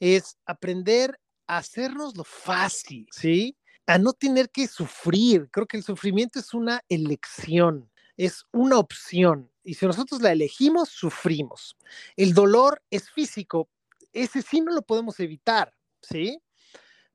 es 0.00 0.36
aprender 0.46 1.18
a 1.46 1.58
hacernos 1.58 2.16
lo 2.16 2.24
fácil, 2.24 3.06
¿sí? 3.12 3.56
A 3.90 3.98
no 3.98 4.12
tener 4.12 4.50
que 4.50 4.68
sufrir. 4.68 5.48
Creo 5.50 5.66
que 5.66 5.76
el 5.76 5.82
sufrimiento 5.82 6.38
es 6.38 6.54
una 6.54 6.80
elección, 6.88 7.90
es 8.16 8.44
una 8.52 8.78
opción. 8.78 9.50
Y 9.64 9.74
si 9.74 9.84
nosotros 9.84 10.22
la 10.22 10.30
elegimos, 10.30 10.90
sufrimos. 10.90 11.76
El 12.14 12.32
dolor 12.32 12.80
es 12.88 13.10
físico, 13.10 13.68
ese 14.12 14.42
sí 14.42 14.60
no 14.60 14.72
lo 14.72 14.82
podemos 14.82 15.18
evitar, 15.18 15.74
¿sí? 16.02 16.40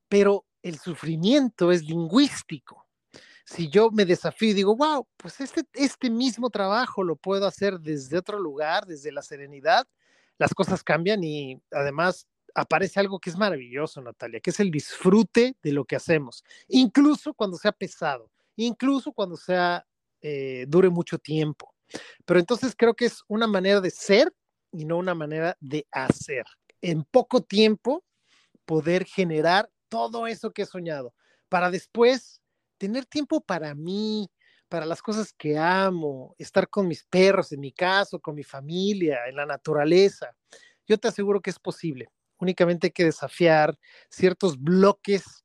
Pero 0.06 0.44
el 0.60 0.78
sufrimiento 0.78 1.72
es 1.72 1.82
lingüístico. 1.82 2.86
Si 3.46 3.70
yo 3.70 3.90
me 3.90 4.04
desafío 4.04 4.50
y 4.50 4.54
digo, 4.54 4.76
wow, 4.76 5.08
pues 5.16 5.40
este, 5.40 5.62
este 5.72 6.10
mismo 6.10 6.50
trabajo 6.50 7.02
lo 7.02 7.16
puedo 7.16 7.46
hacer 7.46 7.80
desde 7.80 8.18
otro 8.18 8.38
lugar, 8.38 8.84
desde 8.84 9.12
la 9.12 9.22
serenidad, 9.22 9.86
las 10.36 10.52
cosas 10.52 10.82
cambian 10.82 11.24
y 11.24 11.58
además 11.70 12.26
aparece 12.56 12.98
algo 12.98 13.20
que 13.20 13.30
es 13.30 13.36
maravilloso, 13.36 14.00
Natalia, 14.00 14.40
que 14.40 14.50
es 14.50 14.58
el 14.60 14.70
disfrute 14.70 15.56
de 15.62 15.72
lo 15.72 15.84
que 15.84 15.94
hacemos, 15.94 16.42
incluso 16.68 17.34
cuando 17.34 17.58
sea 17.58 17.70
pesado, 17.70 18.30
incluso 18.56 19.12
cuando 19.12 19.36
sea 19.36 19.86
eh, 20.22 20.64
dure 20.66 20.88
mucho 20.88 21.18
tiempo. 21.18 21.74
Pero 22.24 22.40
entonces 22.40 22.74
creo 22.76 22.94
que 22.94 23.04
es 23.04 23.22
una 23.28 23.46
manera 23.46 23.80
de 23.80 23.90
ser 23.90 24.32
y 24.72 24.86
no 24.86 24.96
una 24.96 25.14
manera 25.14 25.56
de 25.60 25.86
hacer. 25.92 26.44
En 26.80 27.04
poco 27.04 27.42
tiempo 27.42 28.02
poder 28.64 29.04
generar 29.04 29.70
todo 29.88 30.26
eso 30.26 30.50
que 30.50 30.62
he 30.62 30.66
soñado, 30.66 31.14
para 31.48 31.70
después 31.70 32.40
tener 32.78 33.04
tiempo 33.04 33.40
para 33.40 33.74
mí, 33.74 34.28
para 34.68 34.86
las 34.86 35.02
cosas 35.02 35.32
que 35.32 35.58
amo, 35.58 36.34
estar 36.38 36.68
con 36.68 36.88
mis 36.88 37.04
perros, 37.04 37.52
en 37.52 37.60
mi 37.60 37.70
caso, 37.70 38.18
con 38.18 38.34
mi 38.34 38.42
familia, 38.42 39.26
en 39.28 39.36
la 39.36 39.46
naturaleza. 39.46 40.34
Yo 40.86 40.98
te 40.98 41.08
aseguro 41.08 41.40
que 41.40 41.50
es 41.50 41.58
posible. 41.58 42.08
Únicamente 42.38 42.88
hay 42.88 42.90
que 42.92 43.04
desafiar 43.04 43.78
ciertos 44.08 44.60
bloques 44.60 45.44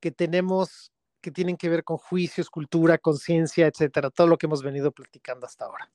que 0.00 0.10
tenemos 0.10 0.92
que 1.22 1.30
tienen 1.30 1.56
que 1.56 1.68
ver 1.68 1.84
con 1.84 1.96
juicios, 1.96 2.50
cultura, 2.50 2.98
conciencia, 2.98 3.68
etcétera, 3.68 4.10
todo 4.10 4.26
lo 4.26 4.36
que 4.36 4.46
hemos 4.46 4.62
venido 4.62 4.90
platicando 4.90 5.46
hasta 5.46 5.64
ahora. 5.64 5.88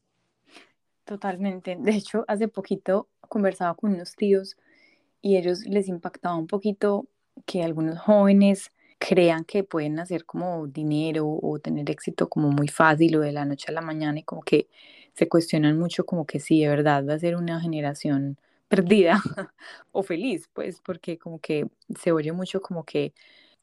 Totalmente. 1.04 1.76
De 1.78 1.92
hecho, 1.92 2.24
hace 2.28 2.48
poquito 2.48 3.10
conversaba 3.20 3.76
con 3.76 3.94
unos 3.94 4.16
tíos 4.16 4.56
y 5.22 5.38
ellos 5.38 5.66
les 5.66 5.90
impactaba 5.90 6.36
un 6.36 6.48
poquito 6.48 7.08
que 7.46 7.64
algunos 7.64 8.00
jóvenes 8.00 8.72
crean 9.00 9.44
que 9.44 9.64
pueden 9.64 10.00
hacer 10.00 10.26
como 10.26 10.66
dinero 10.68 11.28
o 11.28 11.60
tener 11.60 11.90
éxito 11.92 12.30
como 12.30 12.50
muy 12.50 12.68
fácil 12.68 13.18
o 13.18 13.20
de 13.20 13.32
la 13.32 13.46
noche 13.46 13.68
a 13.70 13.74
la 13.74 13.82
mañana 13.82 14.20
y 14.20 14.24
como 14.24 14.42
que 14.42 14.68
se 15.14 15.28
cuestionan 15.28 15.78
mucho 15.78 16.06
como 16.06 16.26
que 16.26 16.40
sí, 16.40 16.62
de 16.62 16.70
verdad 16.70 17.06
va 17.08 17.14
a 17.14 17.20
ser 17.20 17.36
una 17.36 17.60
generación 17.60 18.38
perdida 18.68 19.22
o 19.92 20.04
feliz, 20.04 20.50
pues 20.54 20.82
porque 20.82 21.18
como 21.18 21.40
que 21.40 21.68
se 22.00 22.12
oye 22.12 22.32
mucho 22.32 22.62
como 22.62 22.84
que 22.84 23.14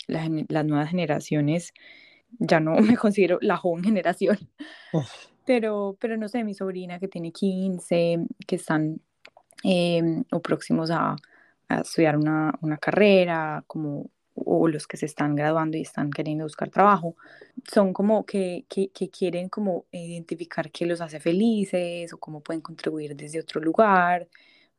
las 0.07 0.65
nuevas 0.67 0.91
generaciones, 0.91 1.73
ya 2.39 2.61
no 2.61 2.77
me 2.81 2.97
considero 2.97 3.39
la 3.41 3.57
joven 3.57 3.85
generación, 3.85 4.39
pero, 5.47 5.97
pero 6.01 6.17
no 6.17 6.29
sé, 6.29 6.45
mi 6.45 6.55
sobrina 6.55 6.99
que 6.99 7.09
tiene 7.09 7.33
15, 7.33 8.27
que 8.47 8.57
están 8.57 9.01
em, 9.63 10.25
o 10.31 10.41
próximos 10.41 10.91
a 10.91 11.17
a 11.69 11.81
estudiar 11.81 12.17
una, 12.17 12.53
una 12.61 12.79
carrera, 12.79 13.65
como 13.67 14.11
o 14.37 14.67
los 14.67 14.89
que 14.89 14.97
se 14.97 15.07
están 15.07 15.37
graduando 15.37 15.77
y 15.77 15.83
están 15.83 16.11
queriendo 16.11 16.45
buscar 16.45 16.69
trabajo, 16.69 17.15
son 17.71 17.93
como 17.93 18.27
que, 18.27 18.65
que, 18.69 18.89
que, 18.89 19.09
quieren 19.09 19.49
como 19.49 19.87
identificar 19.93 20.73
qué 20.73 20.87
los 20.87 21.01
hace 21.01 21.21
felices 21.21 22.13
o 22.13 22.19
cómo 22.19 22.41
pueden 22.41 22.61
contribuir 22.61 23.15
desde 23.15 23.39
otro 23.39 23.61
lugar, 23.61 24.27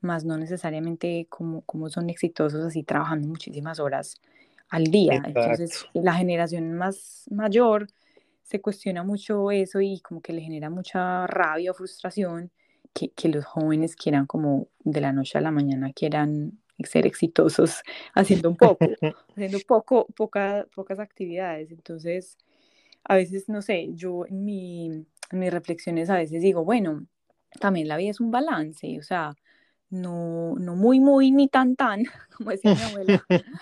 más 0.05 0.23
no 0.23 0.37
necesariamente 0.37 1.27
como, 1.29 1.61
como 1.61 1.89
son 1.89 2.09
exitosos 2.09 2.63
así 2.63 2.83
trabajando 2.83 3.27
muchísimas 3.27 3.79
horas 3.79 4.21
al 4.69 4.85
día. 4.85 5.21
Entonces, 5.25 5.85
la 5.93 6.13
generación 6.13 6.73
más 6.73 7.25
mayor 7.29 7.87
se 8.43 8.61
cuestiona 8.61 9.03
mucho 9.03 9.51
eso 9.51 9.81
y 9.81 9.99
como 9.99 10.21
que 10.21 10.33
le 10.33 10.41
genera 10.41 10.69
mucha 10.69 11.27
rabia 11.27 11.71
o 11.71 11.73
frustración 11.73 12.51
que, 12.93 13.09
que 13.09 13.27
los 13.29 13.43
jóvenes 13.43 13.95
quieran 13.95 14.25
como 14.25 14.67
de 14.79 15.01
la 15.01 15.11
noche 15.11 15.37
a 15.37 15.41
la 15.41 15.51
mañana 15.51 15.91
quieran 15.91 16.59
ser 16.83 17.05
exitosos 17.05 17.81
haciendo 18.13 18.49
un 18.49 18.57
poco, 18.57 18.85
haciendo 19.35 19.59
poco, 19.67 20.07
poca, 20.15 20.67
pocas 20.73 20.99
actividades. 20.99 21.71
Entonces, 21.71 22.37
a 23.03 23.15
veces, 23.15 23.49
no 23.49 23.61
sé, 23.61 23.89
yo 23.93 24.25
en, 24.25 24.43
mi, 24.43 24.85
en 24.87 25.39
mis 25.39 25.51
reflexiones 25.51 26.09
a 26.09 26.17
veces 26.17 26.41
digo, 26.41 26.63
bueno, 26.63 27.05
también 27.59 27.87
la 27.87 27.97
vida 27.97 28.11
es 28.11 28.19
un 28.19 28.31
balance, 28.31 28.97
o 28.99 29.03
sea, 29.03 29.35
no, 29.89 30.55
no 30.57 30.75
muy, 30.75 30.99
muy, 30.99 31.31
ni 31.31 31.47
tan, 31.47 31.75
tan, 31.75 32.03
como 32.37 32.51
decía 32.51 32.75
mi 32.75 32.81
abuela, 32.81 33.25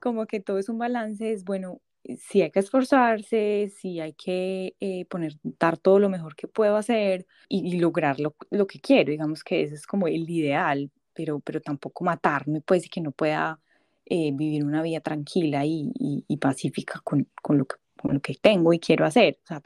como 0.00 0.26
que 0.26 0.40
todo 0.40 0.58
es 0.58 0.68
un 0.68 0.78
balance, 0.78 1.32
es 1.32 1.44
bueno, 1.44 1.80
si 2.16 2.42
hay 2.42 2.50
que 2.50 2.60
esforzarse, 2.60 3.70
si 3.76 4.00
hay 4.00 4.14
que 4.14 4.74
eh, 4.80 5.04
poner, 5.06 5.34
dar 5.42 5.76
todo 5.76 5.98
lo 5.98 6.08
mejor 6.08 6.36
que 6.36 6.48
puedo 6.48 6.76
hacer 6.76 7.26
y, 7.48 7.78
lograr 7.78 8.18
lo, 8.20 8.34
lo, 8.50 8.66
que 8.66 8.80
quiero, 8.80 9.10
digamos 9.10 9.44
que 9.44 9.62
ese 9.62 9.74
es 9.74 9.86
como 9.86 10.08
el 10.08 10.28
ideal, 10.30 10.90
pero, 11.12 11.40
pero 11.40 11.60
tampoco 11.60 12.04
matarme, 12.04 12.60
pues, 12.60 12.86
y 12.86 12.88
que 12.88 13.00
no 13.00 13.12
pueda 13.12 13.60
eh, 14.06 14.30
vivir 14.32 14.64
una 14.64 14.82
vida 14.82 15.00
tranquila 15.00 15.66
y, 15.66 15.92
y, 15.94 16.36
pacífica 16.38 17.00
con, 17.04 17.28
con, 17.42 17.58
lo 17.58 17.66
que, 17.66 17.76
con 18.00 18.14
lo 18.14 18.20
que 18.20 18.34
tengo 18.34 18.72
y 18.72 18.78
quiero 18.78 19.04
hacer. 19.04 19.38
O 19.44 19.46
sea, 19.46 19.60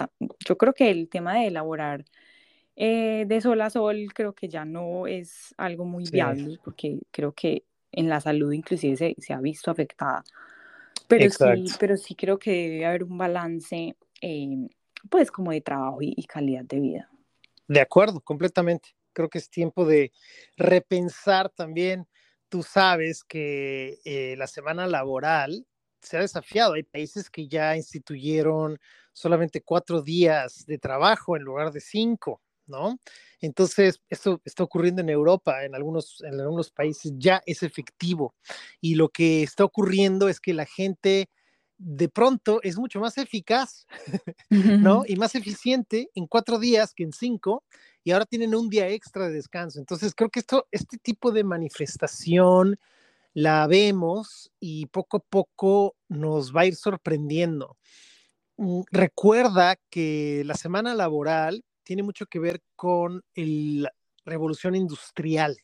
yo 0.45 0.59
creo 0.59 0.73
que 0.73 0.91
el 0.91 1.09
tema 1.09 1.35
de 1.35 1.47
elaborar 1.47 2.05
eh, 2.77 3.25
de 3.27 3.41
sol 3.41 3.61
a 3.61 3.71
sol 3.71 4.09
creo 4.15 4.33
que 4.33 4.49
ya 4.49 4.65
no 4.65 5.07
es 5.07 5.55
algo 5.57 5.85
muy 5.85 6.05
viable, 6.11 6.59
porque 6.65 6.99
creo 7.11 7.33
que 7.33 7.65
en 7.93 8.09
la 8.09 8.21
salud 8.21 8.53
inclusive 8.53 8.97
se, 8.97 9.15
se 9.19 9.33
ha 9.33 9.41
visto 9.41 9.71
afectada. 9.71 10.25
Pero 11.09 11.31
sí, 11.31 11.67
pero 11.79 11.97
sí 11.97 12.15
creo 12.15 12.39
que 12.39 12.51
debe 12.51 12.87
haber 12.87 13.05
un 13.05 13.19
balance, 13.19 13.97
eh, 14.21 14.69
pues 15.11 15.31
como 15.31 15.51
de 15.51 15.61
trabajo 15.61 16.01
y, 16.01 16.15
y 16.17 16.25
calidad 16.25 16.65
de 16.65 16.81
vida. 16.81 17.11
De 17.69 17.81
acuerdo, 17.81 18.21
completamente. 18.21 18.91
Creo 19.13 19.29
que 19.29 19.39
es 19.39 19.51
tiempo 19.51 19.85
de 19.85 20.13
repensar 20.57 21.51
también. 21.51 22.07
Tú 22.49 22.63
sabes 22.63 23.25
que 23.25 23.99
eh, 24.05 24.37
la 24.39 24.47
semana 24.47 24.87
laboral 24.87 25.67
se 26.01 26.17
ha 26.17 26.21
desafiado. 26.21 26.75
Hay 26.75 26.83
países 26.83 27.31
que 27.31 27.49
ya 27.49 27.77
instituyeron 27.77 28.79
solamente 29.13 29.63
cuatro 29.63 30.03
días 30.03 30.65
de 30.67 30.79
trabajo 30.79 31.37
en 31.37 31.43
lugar 31.43 31.73
de 31.73 31.81
cinco. 31.81 32.41
¿No? 32.67 32.99
Entonces, 33.41 34.01
esto 34.09 34.41
está 34.45 34.63
ocurriendo 34.65 35.01
en 35.01 35.09
Europa, 35.09 35.65
en 35.65 35.75
algunos, 35.75 36.23
en 36.23 36.41
algunos 36.41 36.71
países 36.71 37.13
ya 37.17 37.43
es 37.47 37.63
efectivo. 37.63 38.35
Y 38.81 38.95
lo 38.95 39.09
que 39.09 39.43
está 39.43 39.65
ocurriendo 39.65 40.29
es 40.29 40.41
que 40.41 40.55
la 40.55 40.67
gente 40.67 41.29
de 41.79 42.09
pronto 42.09 42.61
es 42.63 42.79
mucho 42.79 43.01
más 43.01 43.19
eficaz, 43.19 43.87
¿no? 44.51 45.03
Y 45.07 45.17
más 45.17 45.35
eficiente 45.35 46.11
en 46.15 46.27
cuatro 46.27 46.59
días 46.59 46.95
que 46.95 47.03
en 47.03 47.13
cinco, 47.13 47.65
y 48.05 48.13
ahora 48.13 48.27
tienen 48.27 48.55
un 48.55 48.69
día 48.69 48.89
extra 48.89 49.27
de 49.27 49.35
descanso. 49.35 49.79
Entonces, 49.81 50.15
creo 50.15 50.31
que 50.31 50.41
esto, 50.41 50.67
este 50.71 50.99
tipo 50.99 51.33
de 51.33 51.45
manifestación 51.45 52.79
la 53.35 53.67
vemos 53.67 54.53
y 54.61 54.87
poco 54.87 55.19
a 55.19 55.21
poco 55.21 55.97
nos 56.09 56.55
va 56.55 56.63
a 56.63 56.67
ir 56.67 56.77
sorprendiendo. 56.77 57.77
Mm, 58.57 58.83
recuerda 58.91 59.77
que 59.91 60.43
la 60.47 60.55
semana 60.55 60.95
laboral 60.95 61.65
tiene 61.83 62.03
mucho 62.03 62.27
que 62.27 62.39
ver 62.39 62.63
con 62.77 63.23
la 63.35 63.93
revolución 64.25 64.75
industrial. 64.75 65.57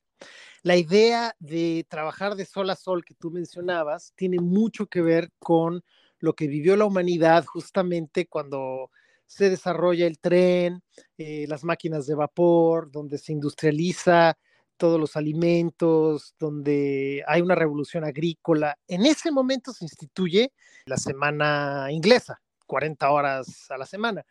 La 0.63 0.77
idea 0.77 1.35
de 1.39 1.87
trabajar 1.89 2.35
de 2.35 2.45
sol 2.45 2.71
a 2.71 2.77
sol 2.77 3.05
que 3.05 3.15
tú 3.15 3.31
mencionabas 3.31 4.13
tiene 4.17 4.39
mucho 4.41 4.87
que 4.87 5.01
ver 5.01 5.31
con 5.39 5.85
lo 6.19 6.35
que 6.35 6.49
vivió 6.49 6.77
la 6.77 6.85
humanidad 6.85 7.45
justamente 7.45 8.27
cuando 8.27 8.91
se 9.27 9.51
desarrolla 9.51 10.07
el 10.07 10.19
tren, 10.19 10.83
eh, 11.17 11.47
las 11.49 11.63
máquinas 11.63 12.07
de 12.07 12.15
vapor, 12.15 12.91
donde 12.91 13.19
se 13.19 13.33
industrializa 13.33 14.37
todos 14.79 14.99
los 14.99 15.17
alimentos, 15.17 16.35
donde 16.39 17.23
hay 17.27 17.43
una 17.43 17.55
revolución 17.55 18.05
agrícola. 18.05 18.79
En 18.87 19.05
ese 19.05 19.31
momento 19.31 19.73
se 19.73 19.85
instituye 19.85 20.53
la 20.87 20.97
semana 20.97 21.89
inglesa, 21.91 22.41
40 22.67 23.11
horas 23.11 23.71
a 23.71 23.77
la 23.77 23.87
semana. 23.87 24.25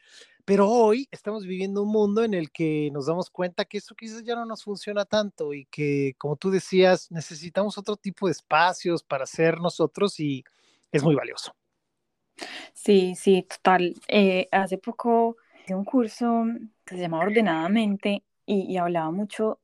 Pero 0.48 0.70
hoy 0.70 1.10
estamos 1.12 1.46
viviendo 1.46 1.84
un 1.84 1.90
mundo 1.90 2.24
en 2.24 2.34
el 2.34 2.52
que 2.52 2.90
nos 2.94 3.08
damos 3.08 3.30
cuenta 3.30 3.66
que 3.66 3.80
eso 3.80 3.94
quizás 3.96 4.24
ya 4.24 4.34
no 4.34 4.46
nos 4.46 4.64
funciona 4.64 5.04
tanto 5.04 5.54
y 5.54 5.66
que, 5.66 6.16
como 6.18 6.38
tú 6.38 6.50
decías, 6.50 7.12
necesitamos 7.12 7.78
otro 7.78 7.98
tipo 7.98 8.28
de 8.28 8.32
espacios 8.32 9.04
para 9.04 9.26
ser 9.26 9.60
nosotros 9.60 10.18
y 10.22 10.46
es 10.90 11.04
muy 11.04 11.16
valioso. 11.16 11.54
Sí, 12.74 13.16
sí, 13.16 13.42
total. 13.44 13.94
Eh, 14.08 14.48
hace 14.54 14.78
poco 14.78 15.36
hice 15.66 15.76
un 15.76 15.84
curso 15.84 16.46
que 16.86 16.96
se 16.96 17.02
llama 17.02 17.20
Ordenadamente 17.20 18.24
y, 18.46 18.78
hablaba 18.78 19.12
mucho 19.12 19.60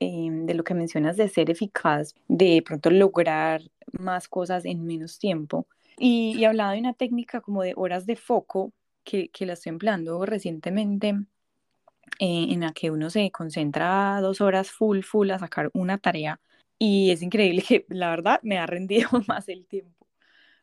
eh, 0.00 0.30
de 0.30 0.54
lo 0.54 0.64
que 0.64 0.72
mencionas 0.72 1.18
de 1.18 1.28
ser 1.28 1.50
eficaz, 1.50 2.14
de 2.28 2.62
pronto 2.64 2.88
lograr 2.88 3.60
más 3.92 4.28
cosas 4.28 4.64
en 4.64 4.86
menos 4.86 5.18
tiempo. 5.18 5.66
Y, 5.98 6.34
y 6.38 6.46
hablaba 6.46 6.72
de 6.72 6.80
una 6.80 6.94
técnica 6.94 7.42
como 7.42 7.62
de 7.62 7.74
horas 7.76 8.06
de 8.06 8.16
foco 8.16 8.72
que, 9.04 9.28
que 9.28 9.46
la 9.46 9.54
estoy 9.54 9.70
empleando 9.70 10.24
recientemente, 10.26 11.14
eh, 12.18 12.46
en 12.50 12.60
la 12.60 12.72
que 12.72 12.90
uno 12.90 13.10
se 13.10 13.30
concentra 13.30 14.20
dos 14.20 14.40
horas 14.40 14.70
full, 14.70 15.00
full 15.02 15.30
a 15.30 15.38
sacar 15.38 15.70
una 15.74 15.98
tarea 15.98 16.40
y 16.78 17.10
es 17.10 17.22
increíble 17.22 17.62
que 17.66 17.86
la 17.88 18.10
verdad 18.10 18.40
me 18.42 18.58
ha 18.58 18.66
rendido 18.66 19.08
más 19.28 19.48
el 19.48 19.66
tiempo. 19.66 20.06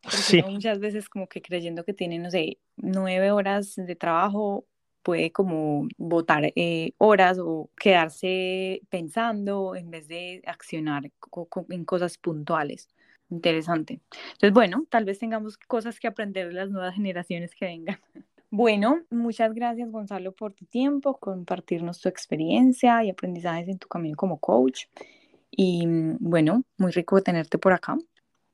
Porque 0.03 0.43
muchas 0.43 0.79
veces 0.79 1.09
como 1.09 1.27
que 1.27 1.41
creyendo 1.41 1.83
que 1.83 1.93
tiene, 1.93 2.17
no 2.17 2.31
sé, 2.31 2.57
nueve 2.75 3.31
horas 3.31 3.75
de 3.75 3.95
trabajo, 3.95 4.65
puede 5.03 5.31
como 5.31 5.87
votar 5.97 6.51
eh, 6.55 6.93
horas 6.97 7.37
o 7.39 7.69
quedarse 7.77 8.81
pensando 8.89 9.75
en 9.75 9.91
vez 9.91 10.07
de 10.07 10.41
accionar 10.45 11.11
en 11.69 11.85
cosas 11.85 12.17
puntuales. 12.17 12.89
Interesante. 13.29 14.01
Entonces, 14.33 14.53
bueno, 14.53 14.85
tal 14.89 15.05
vez 15.05 15.19
tengamos 15.19 15.57
cosas 15.57 15.99
que 15.99 16.07
aprender 16.07 16.47
de 16.47 16.53
las 16.53 16.69
nuevas 16.69 16.95
generaciones 16.95 17.55
que 17.55 17.65
vengan. 17.65 17.99
Bueno, 18.53 19.05
muchas 19.09 19.53
gracias 19.53 19.89
Gonzalo 19.89 20.33
por 20.33 20.51
tu 20.51 20.65
tiempo, 20.65 21.17
compartirnos 21.17 22.01
tu 22.01 22.09
experiencia 22.09 23.01
y 23.01 23.09
aprendizajes 23.09 23.69
en 23.69 23.79
tu 23.79 23.87
camino 23.87 24.17
como 24.17 24.39
coach. 24.39 24.87
Y 25.49 25.87
mm, 25.87 26.17
bueno, 26.19 26.65
muy 26.77 26.91
rico 26.91 27.21
tenerte 27.21 27.57
por 27.57 27.71
acá. 27.71 27.97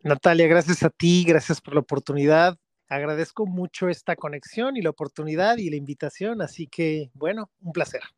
Natalia, 0.03 0.45
gracias 0.45 0.83
a 0.83 0.91
ti, 0.91 1.25
gracias 1.27 1.59
por 1.59 1.73
la 1.73 1.79
oportunidad. 1.79 2.59
Agradezco 2.87 3.47
mucho 3.47 3.89
esta 3.89 4.15
conexión 4.15 4.77
y 4.77 4.83
la 4.83 4.91
oportunidad 4.91 5.57
y 5.57 5.71
la 5.71 5.77
invitación, 5.77 6.43
así 6.43 6.67
que 6.67 7.09
bueno, 7.15 7.49
un 7.59 7.73
placer. 7.73 8.01